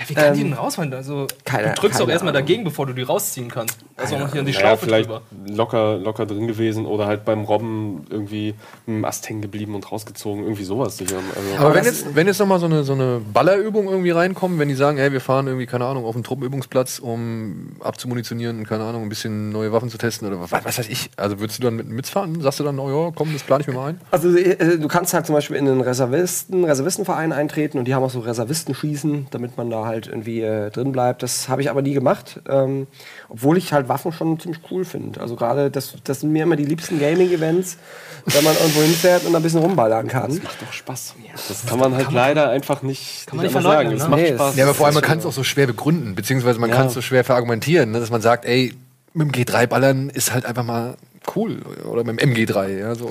[0.00, 0.92] Ja, wie kann die denn rausfallen?
[0.94, 2.46] Also, keine- du drückst doch erstmal Ahnung.
[2.46, 3.78] dagegen, bevor du die rausziehen kannst.
[3.96, 5.22] Also noch hier an die Naja, Schlaufe vielleicht drüber.
[5.46, 8.54] locker, locker drin gewesen oder halt beim Robben irgendwie
[8.86, 10.42] im Ast hängen geblieben und rausgezogen.
[10.42, 11.16] Irgendwie sowas sicher.
[11.34, 14.68] Also, Aber wenn jetzt, wenn jetzt nochmal so eine, so eine Ballerübung irgendwie reinkommt, wenn
[14.68, 18.84] die sagen, ey, wir fahren irgendwie, keine Ahnung, auf einen Truppenübungsplatz, um abzumunitionieren und keine
[18.84, 21.10] Ahnung, ein bisschen neue Waffen zu testen oder was, was weiß ich.
[21.16, 22.40] Also würdest du dann mit mitfahren?
[22.40, 24.00] Sagst du dann, oh ja, komm, das plane ich mir mal ein?
[24.10, 28.02] Also äh, du kannst halt zum Beispiel in einen Reservisten, Reservistenverein eintreten und die haben
[28.02, 31.22] auch so Reservistenschießen, damit man da halt irgendwie äh, drin bleibt.
[31.22, 32.86] Das habe ich aber nie gemacht, ähm,
[33.28, 35.20] obwohl ich halt Waffen schon ziemlich cool finde.
[35.20, 37.76] Also gerade das, das sind mir immer die liebsten Gaming-Events,
[38.26, 40.30] wenn man irgendwo hinfährt und ein bisschen rumballern kann.
[40.42, 41.14] macht doch Spaß.
[41.48, 43.88] Das kann man halt leider einfach nicht, Kann man nicht sagen.
[43.90, 43.96] ne?
[44.08, 44.56] macht Nee, Spaß.
[44.56, 46.94] Ja, aber vor allem, man kann es auch so schwer begründen, beziehungsweise man kann es
[46.94, 48.72] so schwer verargumentieren, ne, dass man sagt, ey,
[49.12, 50.96] mit dem G3-Ballern ist halt einfach mal
[51.36, 51.58] cool.
[51.84, 53.10] Oder mit dem MG3, ja, so.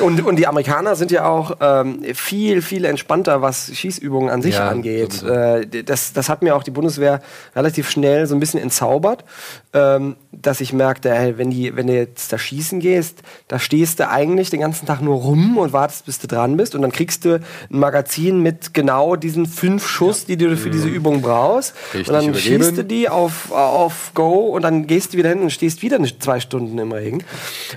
[0.00, 4.54] Und, und die Amerikaner sind ja auch ähm, viel, viel entspannter, was Schießübungen an sich
[4.54, 5.22] Ja, angeht.
[5.22, 7.22] Äh, das, das hat mir auch die Bundeswehr
[7.54, 9.24] relativ schnell so ein bisschen entzaubert,
[9.72, 14.00] ähm, dass ich merkte, hey, wenn, die, wenn du jetzt da schießen gehst, da stehst
[14.00, 16.74] du eigentlich den ganzen Tag nur rum und wartest, bis du dran bist.
[16.74, 20.88] Und dann kriegst du ein Magazin mit genau diesen fünf Schuss, die du für diese
[20.88, 21.74] Übung brauchst.
[21.92, 22.62] Richtig und dann übergeben.
[22.62, 25.98] schießt du die auf, auf Go und dann gehst du wieder hin und stehst wieder
[26.20, 27.24] zwei Stunden im Regen.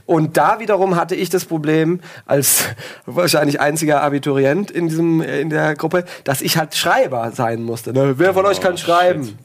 [0.06, 2.66] Und da wiederum hatte ich das Problem, als
[3.06, 7.94] wahrscheinlich einziger Abiturient in, diesem, äh, in der Gruppe, dass ich halt Schreiber sein musste.
[7.94, 8.18] Ne?
[8.18, 9.38] Wer von euch kann schreiben?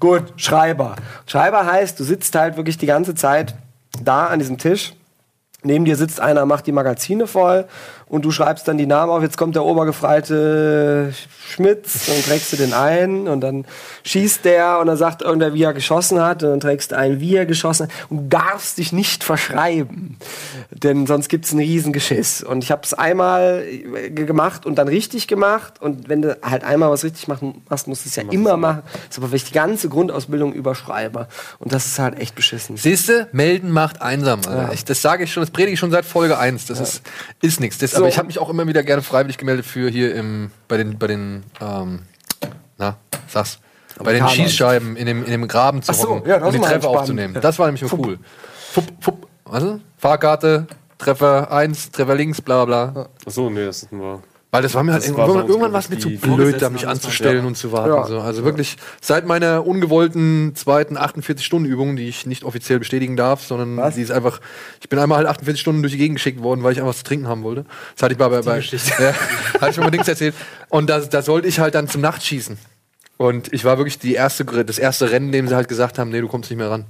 [0.00, 0.96] Gut, Schreiber.
[1.26, 3.54] Schreiber heißt, du sitzt halt wirklich die ganze Zeit
[4.02, 4.94] da an diesem Tisch.
[5.62, 7.66] Neben dir sitzt einer, macht die Magazine voll
[8.12, 9.22] und du schreibst dann die Namen auf.
[9.22, 11.14] Jetzt kommt der Obergefreite
[11.48, 13.64] Schmitz, dann trägst du den ein und dann
[14.04, 17.20] schießt der und dann sagt irgendwer, wie er geschossen hat und dann trägst du ein,
[17.20, 20.18] wie er geschossen hat und du darfst dich nicht verschreiben,
[20.70, 22.42] denn sonst gibt's einen riesen Geschiss.
[22.42, 23.64] Und ich habe es einmal
[24.14, 28.04] gemacht und dann richtig gemacht und wenn du halt einmal was richtig machen, machst, musst
[28.04, 28.82] du es ja immer machen.
[28.92, 31.28] Das ist aber wirklich die ganze Grundausbildung über Schreiber
[31.60, 32.76] und das ist halt echt beschissen.
[32.76, 34.42] Siehste, melden macht einsam.
[34.44, 34.70] Ja.
[34.72, 36.66] Ich, das sage ich schon, das predige ich schon seit Folge 1.
[36.66, 37.02] Das ist,
[37.40, 37.78] ist nichts.
[38.02, 38.12] Aber So.
[38.14, 41.06] ich habe mich auch immer wieder gerne freiwillig gemeldet für hier im, bei den, bei
[41.06, 42.00] den, ähm,
[42.78, 42.96] na,
[43.28, 43.58] sag's,
[43.98, 44.26] bei den.
[44.28, 46.62] Schießscheiben in dem, in dem Graben zu Ach so, hocken ja, das und die ist
[46.64, 46.96] Treffer entspannt.
[46.98, 47.38] aufzunehmen.
[47.40, 48.18] Das war nämlich cool.
[48.72, 49.64] Fupp, fupp, was?
[49.98, 50.66] Fahrkarte,
[50.98, 53.08] Treffer 1, Treffer links, bla bla bla.
[53.26, 54.20] Achso, nee, das hatten wir.
[54.54, 56.68] Weil das war mir halt Das war irgendwann, irgendwann war es mir zu blöd, da
[56.68, 57.94] mich anzustellen mal- und zu warten.
[57.94, 58.06] Ja.
[58.06, 58.20] So.
[58.20, 63.94] Also wirklich, seit meiner ungewollten zweiten 48-Stunden-Übung, die ich nicht offiziell bestätigen darf, sondern Was?
[63.94, 64.42] die ist einfach,
[64.82, 66.98] ich bin einmal halt 48 Stunden durch die Gegend geschickt worden, weil ich einfach was
[66.98, 67.64] zu trinken haben wollte.
[67.94, 68.58] Das hatte ich bei, bei, bei
[68.98, 69.14] ja,
[69.58, 70.34] hatte ich mir mal Dings erzählt.
[70.68, 72.58] Und da, da sollte ich halt dann zum Nachtschießen.
[73.16, 76.10] Und ich war wirklich die erste, das erste Rennen, in dem sie halt gesagt haben,
[76.10, 76.84] nee, du kommst nicht mehr ran.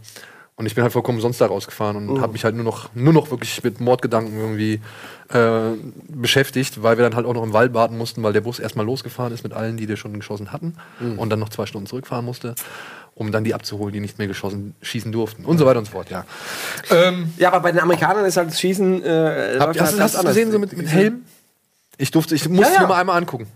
[0.57, 3.13] Und ich bin halt vollkommen sonst da rausgefahren und habe mich halt nur noch, nur
[3.15, 4.81] noch wirklich mit Mordgedanken irgendwie
[5.31, 5.71] äh,
[6.09, 8.85] beschäftigt, weil wir dann halt auch noch im Wald warten mussten, weil der Bus erstmal
[8.85, 10.75] losgefahren ist mit allen, die wir schon geschossen hatten
[11.17, 12.55] und dann noch zwei Stunden zurückfahren musste,
[13.15, 15.93] um dann die abzuholen, die nicht mehr geschossen schießen durften und so weiter und so
[15.93, 16.25] fort, ja.
[16.91, 19.03] Ähm, Ja, aber bei den Amerikanern ist halt das Schießen.
[19.03, 21.23] Äh, hast, halt du- hast du es gesehen, so mit, mit Helm?
[21.97, 22.81] Ich durfte, ich musste Ja, ja.
[22.83, 23.47] mir mal einmal angucken.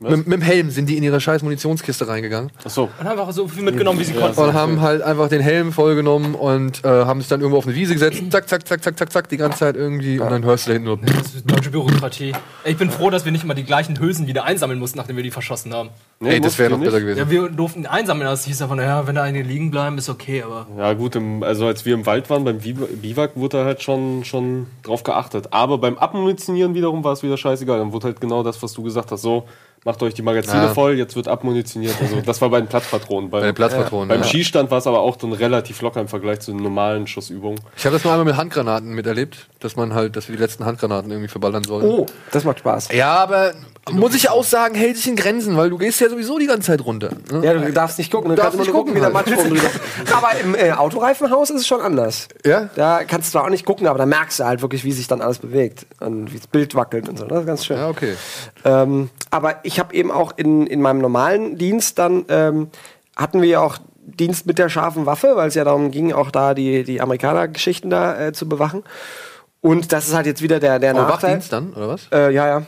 [0.00, 2.84] Mit, mit dem Helm sind die in ihre scheiß Munitionskiste reingegangen Achso.
[2.84, 4.40] Und haben einfach so viel mitgenommen, wie sie konnten.
[4.40, 7.74] und haben halt einfach den Helm vollgenommen und äh, haben sich dann irgendwo auf eine
[7.74, 10.66] Wiese gesetzt, zack, zack, zack, zack, zack, zack, die ganze Zeit irgendwie und dann hörst
[10.66, 10.98] du da hinten nur.
[10.98, 12.32] Das ist deutsche Bürokratie.
[12.64, 15.16] Ey, Ich bin froh, dass wir nicht mal die gleichen Hülsen wieder einsammeln mussten, nachdem
[15.16, 15.88] wir die verschossen haben.
[16.20, 16.86] Nee, Ey, das wäre noch nicht.
[16.86, 17.18] besser gewesen.
[17.18, 20.42] Ja, wir durften einsammeln, das hieß davon, ja, wenn da einige liegen bleiben, ist okay,
[20.44, 20.66] aber.
[20.78, 23.82] Ja, gut, im, also als wir im Wald waren, beim Biwa- Biwak, wurde da halt
[23.82, 25.48] schon, schon drauf geachtet.
[25.52, 27.78] Aber beim Abmunitionieren wiederum war es wieder scheißegal.
[27.78, 29.44] Dann wurde halt genau das, was du gesagt hast, so,
[29.88, 30.68] macht euch die Magazine Ja.
[30.74, 31.94] voll, jetzt wird abmunitioniert.
[31.98, 33.30] Also das war bei den Platzpatronen.
[33.30, 34.26] Beim, Bei den Platzpatronen, beim ja.
[34.26, 37.58] Schießstand war es aber auch dann relativ locker im Vergleich zu den normalen Schussübungen.
[37.74, 40.66] Ich habe das nur einmal mit Handgranaten miterlebt, dass man halt, dass wir die letzten
[40.66, 41.86] Handgranaten irgendwie verballern sollen.
[41.86, 42.88] Oh, das macht Spaß.
[42.92, 43.54] Ja, aber
[43.92, 46.68] muss ich auch sagen, hält sich in Grenzen, weil du gehst ja sowieso die ganze
[46.68, 47.10] Zeit runter.
[47.32, 47.44] Ne?
[47.44, 50.16] Ja, du darfst nicht gucken, du Darfst nicht gucken, wie der gucken Matsch drüber.
[50.16, 52.28] Aber im äh, Autoreifenhaus ist es schon anders.
[52.44, 52.70] Ja?
[52.74, 55.08] Da kannst du zwar auch nicht gucken, aber da merkst du halt wirklich, wie sich
[55.08, 57.26] dann alles bewegt und wie das Bild wackelt und so.
[57.26, 57.76] Das ist ganz schön.
[57.76, 58.14] Ja, okay.
[58.64, 62.68] Ähm, aber ich habe eben auch in, in meinem normalen Dienst dann ähm,
[63.16, 63.78] hatten wir ja auch
[64.16, 67.90] Dienst mit der scharfen Waffe, weil es ja darum ging, auch da die, die Amerikaner-Geschichten
[67.90, 68.84] da äh, zu bewachen.
[69.60, 71.30] Und das ist halt jetzt wieder der, der Aber Nachteil.
[71.30, 72.08] Wachdienst dann, oder was?
[72.12, 72.62] Äh, ja, ja.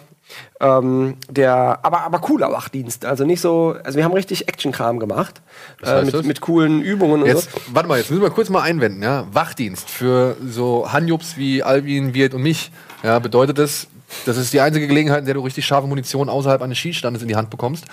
[0.61, 3.05] Ähm, der, aber, aber cooler Wachdienst.
[3.05, 5.41] Also nicht so, also wir haben richtig Action-Kram gemacht.
[5.83, 6.27] Äh, mit, das?
[6.27, 7.61] mit coolen Übungen und Jetzt, so.
[7.73, 9.27] warte mal, jetzt müssen wir kurz mal einwenden, ja.
[9.33, 12.71] Wachdienst für so Hanjubs wie Albin, Wirt und mich,
[13.03, 13.89] ja, bedeutet das,
[14.27, 17.29] das ist die einzige Gelegenheit, in der du richtig scharfe Munition außerhalb eines Schießstandes in
[17.29, 17.85] die Hand bekommst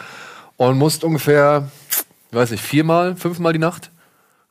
[0.57, 1.69] und musst ungefähr,
[2.31, 3.91] ich weiß nicht, viermal, fünfmal die Nacht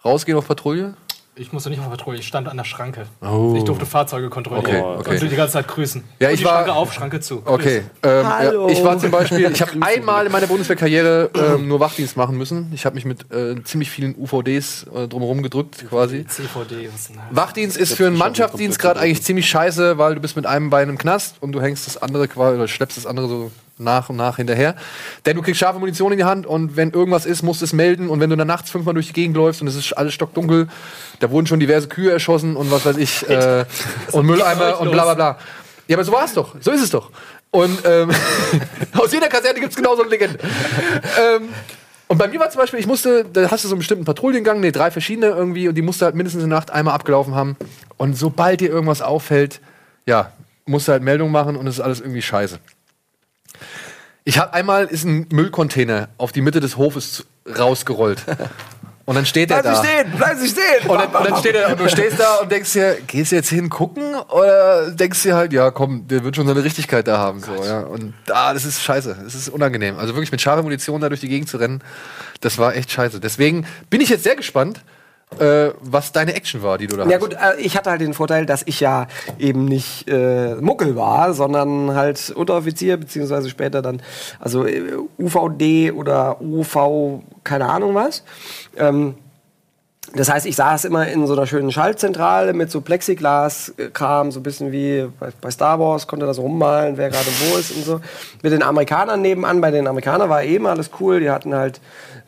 [0.05, 0.95] rausgehen auf Patrouille.
[1.39, 3.07] Ich musste nicht auf Patrouille, ich stand an der Schranke.
[3.20, 3.53] Oh.
[3.59, 4.64] Ich durfte Fahrzeuge kontrollieren.
[4.82, 5.22] Okay, okay.
[5.22, 6.03] Und die ganze Zeit grüßen.
[6.18, 7.43] Ja, Und ich die war- Schranke auf, Schranke zu.
[7.45, 7.82] Okay.
[8.03, 8.66] Ähm, Hallo.
[8.68, 12.39] Ja, ich war zum Beispiel, ich habe einmal in meiner Bundeswehrkarriere ähm, nur Wachdienst machen
[12.39, 12.70] müssen.
[12.72, 16.24] Ich habe mich mit äh, ziemlich vielen UVDs äh, drumherum gedrückt, quasi.
[16.26, 17.18] CVD, was denn?
[17.30, 20.89] Wachdienst ist für einen Mannschaftsdienst gerade eigentlich ziemlich scheiße, weil du bist mit einem Bein
[20.89, 24.16] im Knast und du hängst das andere quasi oder schleppst das andere so nach und
[24.16, 24.74] nach hinterher.
[25.24, 27.72] Denn du kriegst scharfe Munition in die Hand und wenn irgendwas ist, musst du es
[27.72, 28.08] melden.
[28.08, 30.68] Und wenn du dann nachts fünfmal durch die Gegend läufst und es ist alles stockdunkel,
[31.20, 33.64] da wurden schon diverse Kühe erschossen und was weiß ich, äh,
[34.12, 35.38] und Mülleimer und bla bla bla.
[35.88, 36.56] Ja, aber so war es doch.
[36.60, 37.10] So ist es doch.
[37.50, 38.10] Und ähm,
[38.98, 40.38] aus jeder Kaserne gibt es genau so eine Legende.
[40.40, 41.48] ähm,
[42.08, 44.60] und bei mir war zum Beispiel, ich musste, da hast du so einen bestimmten Patrouillengang,
[44.60, 47.56] nee, drei verschiedene irgendwie, und die musste halt mindestens eine Nacht einmal abgelaufen haben.
[47.96, 49.60] Und sobald dir irgendwas auffällt,
[50.06, 50.32] ja,
[50.66, 52.58] musst du halt Meldung machen und es ist alles irgendwie scheiße.
[54.28, 57.24] Ich habe einmal ist ein Müllcontainer auf die Mitte des Hofes
[57.56, 58.24] rausgerollt.
[59.04, 59.82] Und dann steht er Bleib da.
[59.82, 60.90] Sie stehen, bleib stehen!
[60.90, 63.36] Und dann, und dann steht er, und du stehst da und denkst dir, gehst du
[63.36, 67.18] jetzt hin gucken oder denkst dir halt, ja komm, der wird schon seine Richtigkeit da
[67.18, 67.40] haben.
[67.40, 67.82] So, ja.
[67.82, 69.96] Und da, das ist scheiße, das ist unangenehm.
[69.96, 71.80] Also wirklich mit scharfer Munition da durch die Gegend zu rennen,
[72.40, 73.20] das war echt scheiße.
[73.20, 74.80] Deswegen bin ich jetzt sehr gespannt,
[75.38, 77.20] äh, was deine Action war, die du da Ja hast.
[77.20, 79.06] gut, äh, ich hatte halt den Vorteil, dass ich ja
[79.38, 84.00] eben nicht äh, Muckel war, sondern halt Unteroffizier, beziehungsweise später dann,
[84.38, 88.22] also äh, UVD oder UV, keine Ahnung was.
[88.76, 89.16] Ähm,
[90.14, 94.42] Das heißt, ich saß immer in so einer schönen Schaltzentrale mit so Plexiglas-Kram, so ein
[94.42, 98.00] bisschen wie bei, Star Wars, konnte da so rummalen, wer gerade wo ist und so.
[98.42, 101.80] Mit den Amerikanern nebenan, bei den Amerikanern war eben alles cool, die hatten halt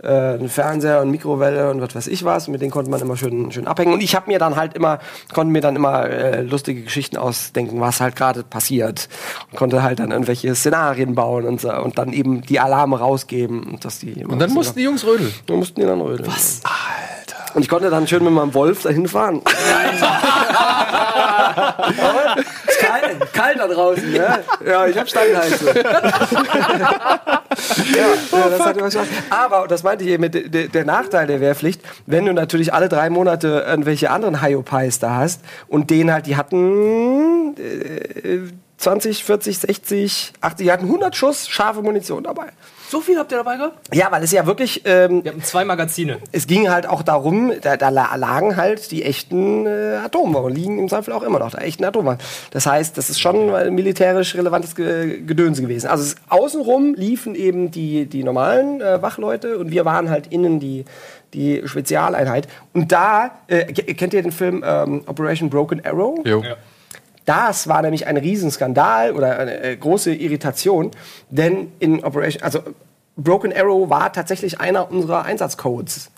[0.02, 3.16] äh, einen Fernseher und Mikrowelle und was weiß ich was, mit denen konnte man immer
[3.16, 3.92] schön, schön abhängen.
[3.92, 4.98] Und ich habe mir dann halt immer,
[5.32, 9.08] konnte mir dann immer äh, lustige Geschichten ausdenken, was halt gerade passiert.
[9.50, 13.62] Und konnte halt dann irgendwelche Szenarien bauen und, so, und dann eben die Alarme rausgeben.
[13.64, 15.32] Und, dass die Und dann mussten die Jungs rödeln.
[15.46, 16.28] dann mussten die dann rödeln.
[16.28, 16.60] Was?
[16.64, 17.27] Alter.
[17.54, 19.40] Und ich konnte dann schön mit meinem Wolf dahin fahren.
[22.68, 24.44] ist kalt, kalt da draußen, ne?
[24.66, 25.68] Ja, ich hab Standheizung.
[25.74, 25.88] ja,
[28.32, 29.06] ja, das hat immer Spaß.
[29.30, 32.72] Aber, das meinte ich eben, mit de- de- der Nachteil der Wehrpflicht, wenn du natürlich
[32.74, 38.40] alle drei Monate irgendwelche anderen Hyopies da hast und denen halt, die hatten äh,
[38.78, 42.46] 20, 40, 60, 80, die hatten 100 Schuss scharfe Munition dabei.
[42.90, 43.94] So viel habt ihr dabei gehabt?
[43.94, 46.18] Ja, weil es ja wirklich, ähm, Wir hatten zwei Magazine.
[46.32, 50.78] es ging halt auch darum, da, da la- lagen halt die echten äh, Atomwaffen, liegen
[50.78, 52.20] im Zweifel auch immer noch, da echten Atomwaffen.
[52.50, 55.88] Das heißt, das ist schon ein militärisch relevantes Ge Gedöns gewesen.
[55.88, 60.58] Also es, außenrum liefen eben die, die normalen äh, Wachleute und wir waren halt innen
[60.58, 60.84] die,
[61.34, 62.48] die Spezialeinheit.
[62.72, 66.18] Und da, äh, ke- kennt ihr den Film ähm, Operation Broken Arrow?
[66.24, 66.42] Jo.
[67.28, 70.92] Das war nämlich ein Riesenskandal oder eine äh, große Irritation,
[71.28, 72.60] denn in Operation, also
[73.16, 76.10] Broken Arrow war tatsächlich einer unserer Einsatzcodes.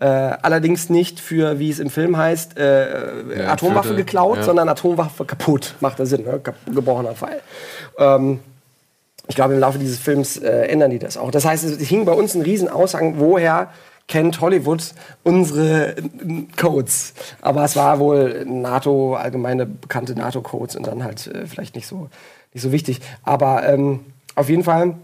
[0.00, 4.42] Äh, allerdings nicht für, wie es im Film heißt, äh, Ja, Atomwaffe für- geklaut, ja.
[4.42, 5.74] sondern Atomwaffe kaputt.
[5.80, 6.40] Macht der Sinn, ne?
[6.74, 7.40] Gebrochener Pfeil.
[7.98, 8.40] Ähm,
[9.28, 11.30] ich glaube, im Laufe dieses Films äh, ändern die das auch.
[11.30, 13.70] Das heißt, es hing bei uns ein Riesenaushang, woher
[14.08, 14.94] kennt Hollywood
[15.24, 15.96] unsere
[16.56, 17.14] Codes.
[17.42, 22.08] Aber es war wohl NATO, allgemeine bekannte NATO-Codes und dann halt äh, vielleicht nicht so,
[22.52, 23.00] nicht so wichtig.
[23.24, 24.00] Aber ähm,
[24.34, 24.94] auf jeden Fall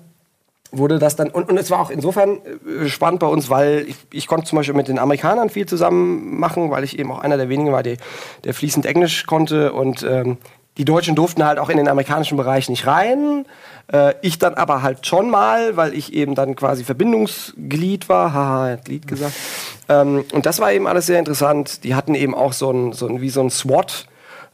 [0.71, 2.39] wurde das dann, und, und es war auch insofern
[2.83, 6.39] äh, spannend bei uns, weil ich, ich konnte zum Beispiel mit den Amerikanern viel zusammen
[6.39, 7.97] machen, weil ich eben auch einer der wenigen war, die,
[8.45, 10.39] der fließend Englisch konnte und ähm,
[10.79, 13.45] die Deutschen durften halt auch in den amerikanischen Bereich nicht rein.
[13.93, 18.33] Äh, ich dann aber halt schon mal, weil ich eben dann quasi Verbindungsglied war.
[18.33, 19.35] Haha, Glied gesagt.
[19.89, 21.85] Ähm, und das war eben alles sehr interessant.
[21.85, 24.07] Die hatten eben auch so ein, so ein wie so ein SWAT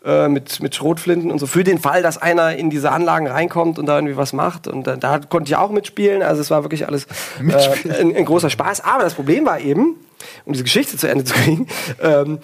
[0.04, 3.78] äh, mit, mit Schrotflinten und so für den Fall, dass einer in diese Anlagen reinkommt
[3.78, 4.66] und da irgendwie was macht.
[4.66, 6.22] Und da, da konnte ich auch mitspielen.
[6.22, 7.06] Also es war wirklich alles
[7.38, 8.84] äh, ein, ein großer Spaß.
[8.84, 9.96] Aber das Problem war eben,
[10.44, 11.68] um diese Geschichte zu Ende zu kriegen,
[12.02, 12.38] ähm,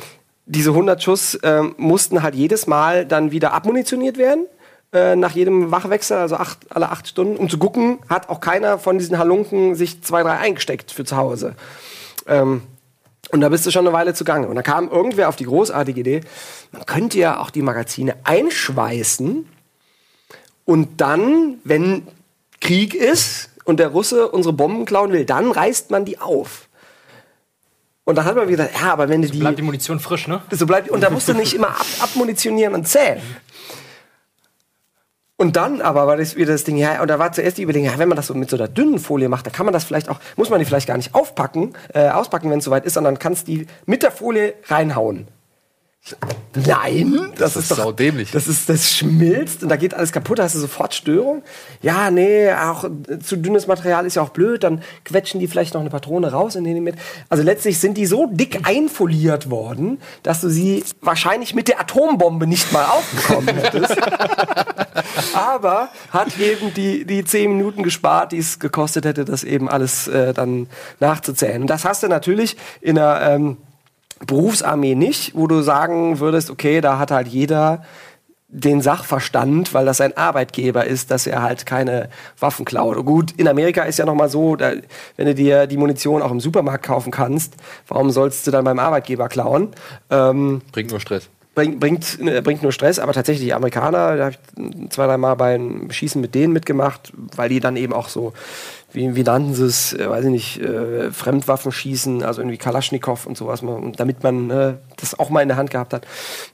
[0.47, 4.47] diese 100 Schuss ähm, mussten halt jedes Mal dann wieder abmunitioniert werden.
[4.93, 8.79] äh, Nach jedem Wachwechsel, also acht, alle acht Stunden, um zu gucken, hat auch keiner
[8.79, 11.55] von diesen Halunken sich zwei, drei eingesteckt für zu Hause.
[12.27, 12.63] Ähm,
[13.31, 14.47] und da bist du schon eine Weile zugange.
[14.49, 16.21] Und da kam irgendwer auf die großartige Idee,
[16.73, 19.47] man könnte ja auch die Magazine einschweißen
[20.65, 22.07] und dann, wenn
[22.61, 26.64] Krieg ist und der Russe unsere Bomben klauen will, dann reißt man die auf.
[28.05, 30.29] Und dann hat man wieder gesagt, ja, aber wenn du die, Bleibt die Munition frisch,
[30.29, 30.43] ne?
[30.51, 33.23] so bleibt, und da musst du nicht immer ab, abmunitionieren und zählen.
[35.37, 37.91] Und dann aber war das wieder das Ding, ja, und da war zuerst die Überlegung,
[37.91, 39.85] ja, wenn man das so mit so einer dünnen Folie macht, dann kann man das
[39.85, 42.95] vielleicht auch, muss man die vielleicht gar nicht aufpacken, äh, auspacken, wenn es soweit ist,
[42.95, 45.27] sondern kannst die mit der Folie reinhauen.
[46.67, 48.31] Nein, das, ist doch saudämlich.
[48.31, 51.43] Das ist das schmilzt und da geht alles kaputt, da hast du sofort Störung.
[51.81, 52.85] Ja, nee, auch
[53.23, 56.57] zu dünnes Material ist ja auch blöd, dann quetschen die vielleicht noch eine Patrone raus
[56.57, 56.97] und nehmen die mit.
[57.31, 62.47] Also letztlich sind die so dick einfoliert worden, dass du sie wahrscheinlich mit der Atombombe
[62.47, 63.97] nicht mal aufbekommen hättest.
[65.35, 70.07] Aber hat eben die, die zehn Minuten gespart, die es gekostet hätte, das eben alles
[70.07, 70.69] äh, dann
[71.01, 71.63] nachzuzählen.
[71.63, 73.57] Und das hast du natürlich in einer ähm,
[74.27, 77.85] Berufsarmee nicht, wo du sagen würdest, okay, da hat halt jeder
[78.49, 82.09] den Sachverstand, weil das sein Arbeitgeber ist, dass er halt keine
[82.39, 83.05] Waffen klaut.
[83.05, 84.73] Gut, in Amerika ist ja noch mal so, da,
[85.17, 87.55] wenn du dir die Munition auch im Supermarkt kaufen kannst,
[87.89, 89.71] warum sollst du dann beim Arbeitgeber klauen?
[90.09, 91.29] Ähm, Bringt nur Stress.
[91.57, 95.17] bringt, bringt, äh, bringt nur Stress, aber tatsächlich die Amerikaner, da habe ich zwei, drei
[95.17, 98.35] Mal beim Schießen mit denen mitgemacht, weil die dann eben auch so,
[98.95, 103.27] wie, wie nannten sie es, äh, weiß ich nicht, äh, Fremdwaffen schießen, also irgendwie Kalaschnikow
[103.27, 106.07] und sowas, mal, damit man äh, das auch mal in der Hand gehabt hat,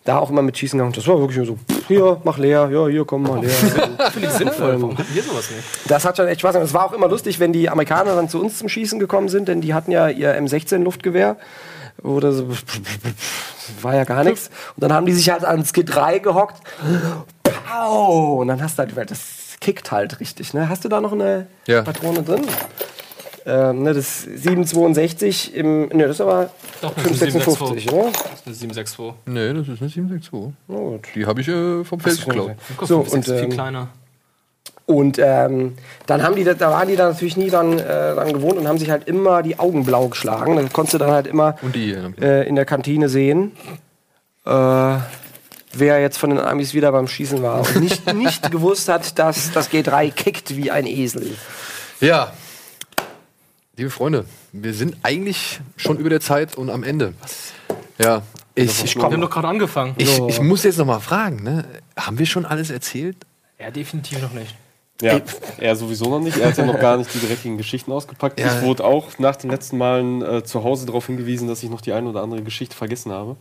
[0.05, 0.95] da auch immer mit Schießen gegangen.
[0.95, 3.51] Das war wirklich nur so, pff, hier, mach leer, ja, hier, komm, mach leer.
[4.12, 4.80] Finde ich sinnvoll.
[4.80, 5.91] Warum hatten wir sowas nicht?
[5.91, 6.68] Das hat schon echt Spaß gemacht.
[6.68, 9.49] Es war auch immer lustig, wenn die Amerikaner dann zu uns zum Schießen gekommen sind,
[9.49, 11.36] denn die hatten ja ihr M16-Luftgewehr.
[12.03, 12.49] Oder so,
[13.82, 14.49] war ja gar nichts.
[14.76, 16.57] Und dann haben die sich halt ans G3 gehockt.
[17.43, 18.41] Pow!
[18.41, 20.54] Und dann hast du halt, das kickt halt richtig.
[20.54, 20.68] Ne?
[20.68, 21.82] Hast du da noch eine Ja.
[21.82, 22.42] Patrone drin?
[23.46, 26.50] Ähm, ne, das 762 im, ne, das ist aber
[26.82, 28.11] Doch, das ist eine 556, oder?
[28.12, 29.14] Das ist eine 762.
[29.26, 30.54] Nee, das ist eine 762.
[30.68, 31.06] Na gut.
[31.14, 32.52] Die habe ich äh, vom Feld geklaut.
[32.82, 33.88] So, und und, viel ähm, kleiner.
[34.84, 35.74] Und ähm,
[36.06, 38.66] dann haben die, da- da waren die dann natürlich nie dran, äh, dran gewohnt und
[38.68, 40.56] haben sich halt immer die Augen blau geschlagen.
[40.56, 41.92] Das konntest du dann halt immer Und die.
[41.92, 42.11] äh,
[42.42, 43.52] äh, in der Kantine sehen,
[44.44, 44.96] äh,
[45.72, 49.52] wer jetzt von den Amis wieder beim Schießen war und nicht, nicht gewusst hat, dass
[49.52, 51.36] das G3 kickt wie ein Esel.
[52.00, 52.32] Ja.
[53.76, 57.14] Liebe Freunde, wir sind eigentlich schon über der Zeit und am Ende.
[57.98, 58.22] Ja.
[58.54, 59.94] Ich, ich, Wir haben doch gerade angefangen.
[59.96, 61.64] ich, ich muss jetzt noch mal fragen, ne?
[61.96, 63.16] haben wir schon alles erzählt?
[63.58, 64.54] Ja, definitiv noch nicht.
[65.02, 65.18] Ja,
[65.58, 66.36] er sowieso noch nicht.
[66.36, 68.38] Er hat ja noch gar nicht die dreckigen Geschichten ausgepackt.
[68.38, 68.54] Ja.
[68.54, 71.80] Ich wurde auch nach den letzten Malen äh, zu Hause darauf hingewiesen, dass ich noch
[71.80, 73.36] die eine oder andere Geschichte vergessen habe.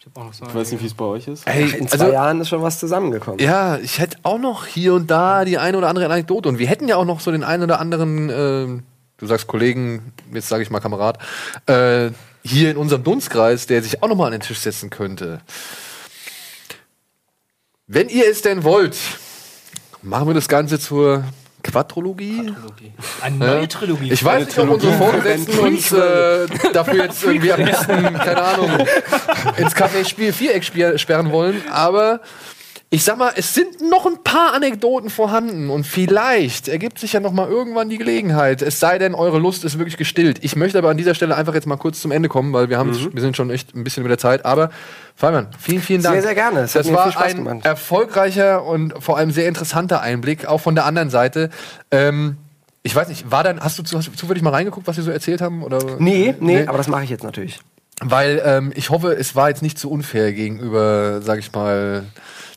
[0.00, 1.46] Ich hab auch noch so Ich weiß nicht, wie es bei euch ist.
[1.46, 3.38] Ey, In zwei Jahren ist schon was zusammengekommen.
[3.38, 6.48] Also Ja, ich hätte auch noch hier und da die eine oder andere Anekdote.
[6.48, 8.82] Und wir hätten ja auch noch so den einen oder anderen, ähm,
[9.18, 11.18] du sagst Kollegen, jetzt sage ich mal Kamerad,
[11.66, 15.42] äh, hier in unserem Dunstkreis, der sich auch noch mal an den Tisch setzen könnte.
[17.86, 18.96] Wenn ihr es denn wollt,
[20.00, 21.24] machen wir das Ganze zur
[21.70, 22.52] Quadrologie.
[23.20, 24.12] Eine neue Trilogie.
[24.12, 28.70] Ich weiß nicht, ob unsere Vorgesetzten uns äh, dafür jetzt irgendwie am besten, keine Ahnung,
[29.56, 30.64] ins Café Spiel Viereck
[30.98, 32.20] sperren wollen, aber
[32.92, 37.20] ich sag mal, es sind noch ein paar Anekdoten vorhanden und vielleicht ergibt sich ja
[37.20, 38.62] noch mal irgendwann die Gelegenheit.
[38.62, 40.38] Es sei denn, eure Lust ist wirklich gestillt.
[40.42, 42.78] Ich möchte aber an dieser Stelle einfach jetzt mal kurz zum Ende kommen, weil wir
[42.78, 44.44] haben, wir sind schon echt ein bisschen über der Zeit.
[44.44, 44.70] Aber
[45.14, 46.14] Fabian, vielen, vielen Dank.
[46.14, 46.60] Sehr, sehr gerne.
[46.62, 47.64] Es Das war viel Spaß ein gemacht.
[47.64, 51.50] erfolgreicher und vor allem sehr interessanter Einblick, auch von der anderen Seite.
[51.92, 52.38] Ähm,
[52.82, 55.12] ich weiß nicht, war dann, hast du, hast du zufällig mal reingeguckt, was wir so
[55.12, 55.62] erzählt haben?
[55.62, 55.78] Oder?
[56.00, 57.60] Nee, nee, aber das mache ich jetzt natürlich.
[58.02, 62.04] Weil ähm, ich hoffe, es war jetzt nicht zu unfair gegenüber, sag ich mal,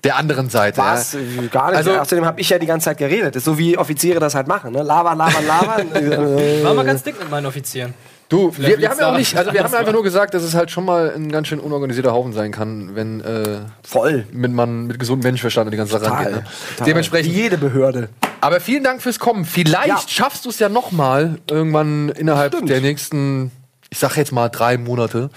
[0.06, 0.80] der anderen Seite.
[0.82, 1.14] Was?
[1.14, 1.20] Ja.
[1.52, 1.78] Gar nicht.
[1.78, 3.36] Also- Außerdem habe ich ja die ganze Zeit geredet.
[3.36, 4.72] Das ist so wie Offiziere das halt machen.
[4.74, 4.84] Ne?
[4.84, 5.96] Labern, labern, labern.
[5.96, 7.94] Äh, war mal ganz dick mit meinen Offizieren.
[8.30, 10.56] Du, wir, wir haben ja auch nicht, also wir haben einfach nur gesagt, dass es
[10.56, 14.26] halt schon mal ein ganz schön unorganisierter Haufen sein kann, wenn äh, Voll.
[14.32, 16.24] mit man mit gesundem Menschenverstand an die ganze Sache Total.
[16.24, 16.44] rangeht.
[16.44, 16.86] Ne?
[16.86, 17.34] Dementsprechend.
[17.34, 18.10] Jede Behörde.
[18.42, 19.46] Aber vielen Dank fürs Kommen.
[19.46, 20.00] Vielleicht Ja.
[20.08, 22.70] schaffst du es ja noch mal irgendwann innerhalb Stimmt.
[22.70, 23.52] der nächsten,
[23.94, 25.30] ich sag jetzt mal drei Monate.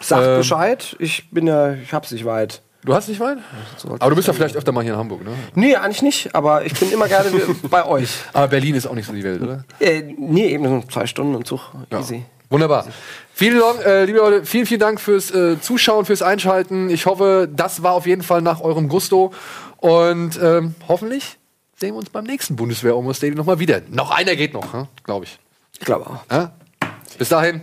[0.00, 0.94] Sagt Ähm, Bescheid.
[1.00, 2.62] Ich bin ja, ich hab's nicht weit.
[2.84, 3.38] Du hast nicht weit?
[3.98, 5.32] Aber du bist ja vielleicht öfter mal hier in Hamburg, ne?
[5.56, 6.32] Nee, eigentlich nicht.
[6.36, 7.30] Aber ich bin immer gerne
[7.68, 8.10] bei euch.
[8.32, 9.64] Aber Berlin ist auch nicht so die Welt, oder?
[9.80, 11.62] Äh, nee, eben so zwei Stunden im Zug.
[11.90, 12.22] Easy.
[12.48, 12.86] Wunderbar.
[13.34, 16.88] Vielen Dank, äh, liebe Leute, vielen, vielen Dank fürs äh, Zuschauen, fürs Einschalten.
[16.88, 19.32] Ich hoffe, das war auf jeden Fall nach eurem Gusto.
[19.78, 21.38] Und ähm, hoffentlich
[21.76, 23.80] sehen wir uns beim nächsten Bundeswehr Almost Daily nochmal wieder.
[23.90, 25.40] Noch einer geht noch, glaube ich.
[25.72, 26.20] Ich glaube auch.
[26.30, 26.52] Ja?
[27.18, 27.62] Bis dahin.